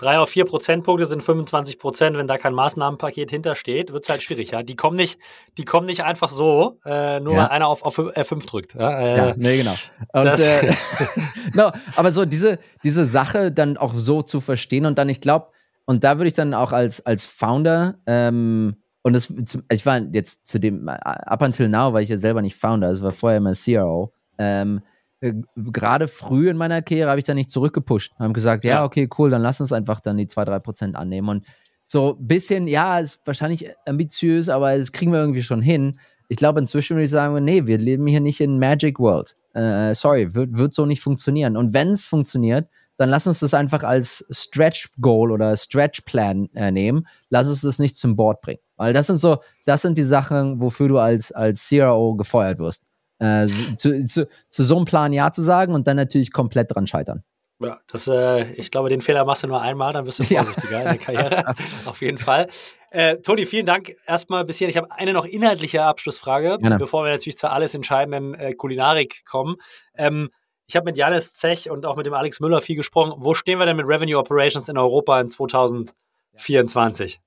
[0.00, 2.16] drei auf vier Prozentpunkte sind 25 Prozent.
[2.16, 4.52] Wenn da kein Maßnahmenpaket hintersteht, wird es halt schwierig.
[4.52, 5.18] Ja, die kommen nicht,
[5.58, 7.42] die kommen nicht einfach so, äh, nur ja.
[7.42, 8.74] weil einer auf, auf F5 drückt.
[8.74, 9.74] Ja, äh, ja nee, genau.
[10.12, 10.72] Und, äh,
[11.54, 15.48] no, aber so diese, diese Sache dann auch so zu verstehen und dann, ich glaube,
[15.84, 19.32] und da würde ich dann auch als, als Founder, ähm, und das,
[19.70, 22.88] ich war jetzt zu dem, äh, up until now war ich ja selber nicht Founder,
[22.88, 24.12] also war vorher immer CRO.
[24.38, 24.82] Ähm,
[25.20, 28.12] äh, gerade früh in meiner Karriere habe ich da nicht zurückgepusht.
[28.18, 31.28] Haben gesagt, ja, okay, cool, dann lass uns einfach dann die 2-3 Prozent annehmen.
[31.28, 31.46] Und
[31.86, 35.98] so ein bisschen, ja, ist wahrscheinlich ambitiös, aber das kriegen wir irgendwie schon hin.
[36.28, 39.34] Ich glaube, inzwischen würde ich sagen, nee, wir leben hier nicht in Magic World.
[39.52, 41.56] Äh, sorry, wird, wird so nicht funktionieren.
[41.56, 46.48] Und wenn es funktioniert, dann lass uns das einfach als Stretch Goal oder Stretch Plan
[46.54, 47.06] äh, nehmen.
[47.30, 48.60] Lass uns das nicht zum Board bringen.
[48.76, 52.84] Weil das sind so, das sind die Sachen, wofür du als, als CRO gefeuert wirst
[53.20, 53.46] äh,
[53.76, 57.22] zu, zu, zu so einem Plan Ja zu sagen und dann natürlich komplett dran scheitern.
[57.62, 60.72] Ja, das, äh, ich glaube, den Fehler machst du nur einmal, dann wirst du vorsichtiger
[60.72, 60.80] ja.
[60.80, 61.54] in der Karriere.
[61.84, 62.48] Auf jeden Fall.
[62.90, 64.70] Äh, Toni, vielen Dank erstmal bis hierhin.
[64.70, 66.78] Ich habe eine noch inhaltliche Abschlussfrage, Gerne.
[66.78, 69.56] bevor wir natürlich zur alles entscheidenden äh, Kulinarik kommen.
[69.94, 70.30] Ähm,
[70.66, 73.14] ich habe mit Janis Zech und auch mit dem Alex Müller viel gesprochen.
[73.16, 77.20] Wo stehen wir denn mit Revenue Operations in Europa in 2024?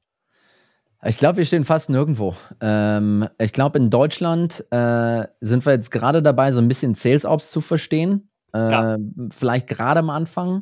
[1.05, 2.35] Ich glaube, wir stehen fast nirgendwo.
[2.61, 7.25] Ähm, ich glaube, in Deutschland äh, sind wir jetzt gerade dabei, so ein bisschen Sales
[7.25, 8.29] Ops zu verstehen.
[8.53, 8.97] Äh, ja.
[9.29, 10.61] Vielleicht gerade am Anfang.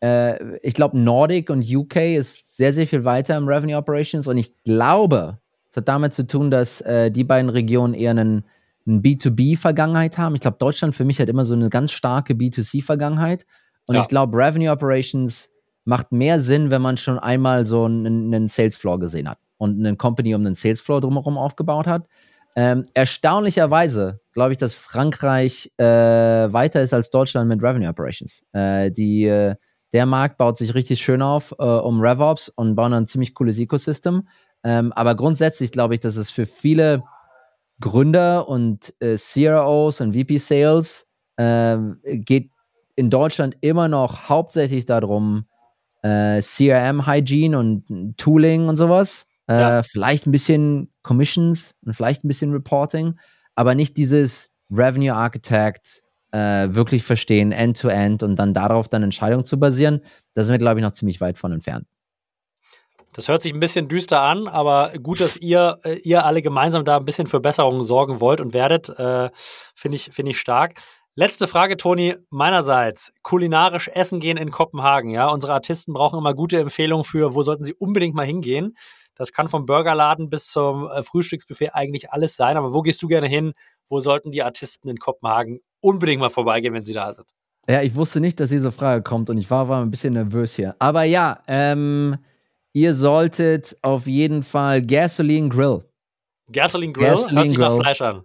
[0.00, 4.28] Äh, ich glaube, Nordic und UK ist sehr, sehr viel weiter im Revenue Operations.
[4.28, 8.44] Und ich glaube, es hat damit zu tun, dass äh, die beiden Regionen eher einen,
[8.86, 10.36] einen B2B-Vergangenheit haben.
[10.36, 13.46] Ich glaube, Deutschland für mich hat immer so eine ganz starke B2C-Vergangenheit.
[13.88, 14.02] Und ja.
[14.02, 15.50] ich glaube, Revenue Operations
[15.84, 19.78] macht mehr Sinn, wenn man schon einmal so einen, einen Sales Floor gesehen hat und
[19.78, 22.06] eine Company um den Sales Floor drumherum aufgebaut hat.
[22.54, 28.44] Ähm, erstaunlicherweise glaube ich, dass Frankreich äh, weiter ist als Deutschland mit Revenue Operations.
[28.52, 29.54] Äh, die, äh,
[29.92, 33.58] der Markt baut sich richtig schön auf äh, um RevOps und bauen ein ziemlich cooles
[33.58, 34.28] Ecosystem.
[34.64, 37.02] Ähm, aber grundsätzlich glaube ich, dass es für viele
[37.80, 41.08] Gründer und äh, CROs und VP Sales
[41.38, 42.50] ähm, geht
[42.96, 45.46] in Deutschland immer noch hauptsächlich darum,
[46.02, 49.26] äh, CRM Hygiene und Tooling und sowas.
[49.60, 49.78] Ja.
[49.78, 53.18] Äh, vielleicht ein bisschen Commissions und vielleicht ein bisschen Reporting,
[53.54, 59.44] aber nicht dieses Revenue Architect äh, wirklich verstehen, End-to-End -End, und dann darauf dann Entscheidungen
[59.44, 60.00] zu basieren.
[60.34, 61.86] Da sind wir, glaube ich, noch ziemlich weit von entfernt.
[63.14, 66.84] Das hört sich ein bisschen düster an, aber gut, dass ihr, äh, ihr alle gemeinsam
[66.84, 68.88] da ein bisschen für Besserungen sorgen wollt und werdet.
[68.88, 69.30] Äh,
[69.74, 70.80] Finde ich, find ich stark.
[71.14, 73.12] Letzte Frage, Toni, meinerseits.
[73.22, 75.28] Kulinarisch essen gehen in Kopenhagen, ja.
[75.28, 78.78] Unsere Artisten brauchen immer gute Empfehlungen für, wo sollten sie unbedingt mal hingehen.
[79.14, 82.56] Das kann vom Burgerladen bis zum äh, Frühstücksbuffet eigentlich alles sein.
[82.56, 83.52] Aber wo gehst du gerne hin?
[83.88, 87.26] Wo sollten die Artisten in Kopenhagen unbedingt mal vorbeigehen, wenn sie da sind?
[87.68, 90.56] Ja, ich wusste nicht, dass diese Frage kommt und ich war, war ein bisschen nervös
[90.56, 90.74] hier.
[90.78, 92.16] Aber ja, ähm,
[92.72, 95.84] ihr solltet auf jeden Fall Gasoline Grill.
[96.50, 97.08] Gasoline Grill?
[97.08, 97.80] Gasoline Hört sich Grill.
[97.80, 98.22] Fleisch an.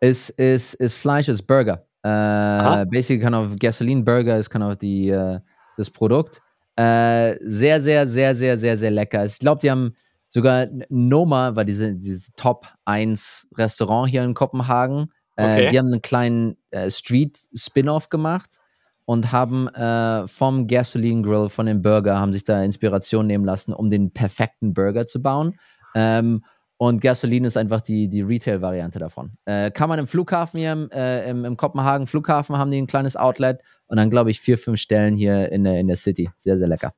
[0.00, 1.86] Ist, ist, ist Fleisch, ist Burger.
[2.02, 5.40] Äh, basically kind of Gasoline Burger ist kind of die, äh,
[5.76, 6.40] das Produkt.
[6.76, 9.24] Äh, sehr, sehr, sehr, sehr, sehr, sehr lecker.
[9.24, 9.96] Ich glaube, die haben
[10.36, 15.10] sogar Noma, war diese, dieses Top 1 Restaurant hier in Kopenhagen.
[15.36, 15.68] Äh, okay.
[15.70, 18.58] die haben einen kleinen äh, Street-Spin-Off gemacht
[19.06, 23.72] und haben äh, vom Gasoline Grill, von dem Burger, haben sich da Inspiration nehmen lassen,
[23.72, 25.58] um den perfekten Burger zu bauen.
[25.94, 26.44] Ähm,
[26.76, 29.38] und Gasoline ist einfach die, die Retail-Variante davon.
[29.46, 33.16] Äh, kann man im Flughafen hier, äh, im, im, Kopenhagen Flughafen haben die ein kleines
[33.16, 36.28] Outlet und dann glaube ich vier, fünf Stellen hier in der, in der City.
[36.36, 36.92] Sehr, sehr lecker.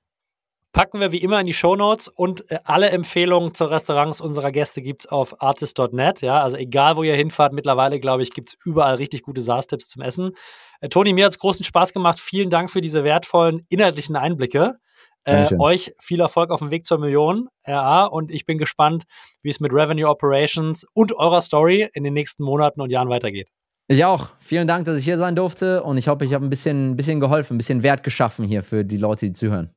[0.78, 4.52] Packen wir wie immer in die Show Notes und äh, alle Empfehlungen zu Restaurants unserer
[4.52, 6.20] Gäste gibt es auf artist.net.
[6.20, 9.88] Ja, also egal wo ihr hinfahrt, mittlerweile glaube ich, gibt es überall richtig gute SaaS-Tipps
[9.88, 10.36] zum Essen.
[10.80, 12.20] Äh, Toni, mir hat es großen Spaß gemacht.
[12.20, 14.76] Vielen Dank für diese wertvollen inhaltlichen Einblicke.
[15.24, 19.02] Äh, euch viel Erfolg auf dem Weg zur Million, RA, und ich bin gespannt,
[19.42, 23.48] wie es mit Revenue Operations und eurer Story in den nächsten Monaten und Jahren weitergeht.
[23.88, 24.28] Ich auch.
[24.38, 26.96] Vielen Dank, dass ich hier sein durfte und ich hoffe, ich habe ein bisschen, ein
[26.96, 29.74] bisschen geholfen, ein bisschen Wert geschaffen hier für die Leute, die zuhören.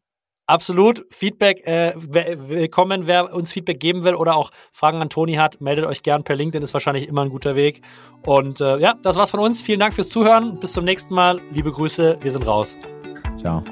[0.51, 1.05] Absolut.
[1.09, 5.85] Feedback, äh, willkommen, wer uns Feedback geben will oder auch Fragen an Toni hat, meldet
[5.85, 7.81] euch gern per LinkedIn, ist wahrscheinlich immer ein guter Weg.
[8.25, 9.61] Und äh, ja, das war's von uns.
[9.61, 10.59] Vielen Dank fürs Zuhören.
[10.59, 11.39] Bis zum nächsten Mal.
[11.53, 12.75] Liebe Grüße, wir sind raus.
[13.39, 13.63] Ciao.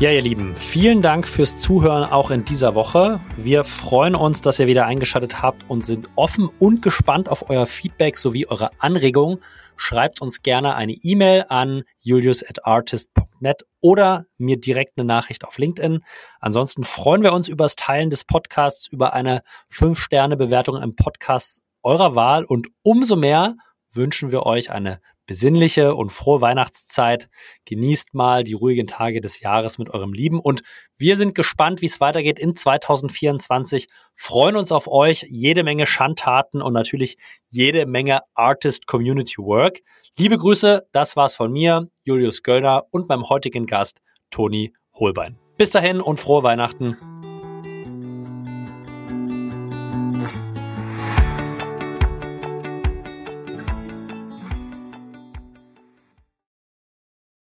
[0.00, 3.20] Ja, ihr Lieben, vielen Dank fürs Zuhören auch in dieser Woche.
[3.36, 7.66] Wir freuen uns, dass ihr wieder eingeschaltet habt und sind offen und gespannt auf euer
[7.66, 9.42] Feedback sowie eure Anregungen.
[9.76, 16.02] Schreibt uns gerne eine E-Mail an julius@artist.net oder mir direkt eine Nachricht auf LinkedIn.
[16.40, 22.14] Ansonsten freuen wir uns über das Teilen des Podcasts, über eine 5-Sterne-Bewertung im Podcast eurer
[22.14, 23.54] Wahl und umso mehr
[23.92, 27.28] wünschen wir euch eine besinnliche und frohe Weihnachtszeit.
[27.64, 30.62] Genießt mal die ruhigen Tage des Jahres mit eurem Lieben und
[30.98, 33.86] wir sind gespannt, wie es weitergeht in 2024.
[34.16, 37.16] Freuen uns auf euch, jede Menge Schandtaten und natürlich
[37.48, 39.82] jede Menge Artist Community Work.
[40.18, 44.00] Liebe Grüße, das war's von mir, Julius Göllner und meinem heutigen Gast
[44.32, 45.38] Toni Holbein.
[45.56, 46.96] Bis dahin und frohe Weihnachten.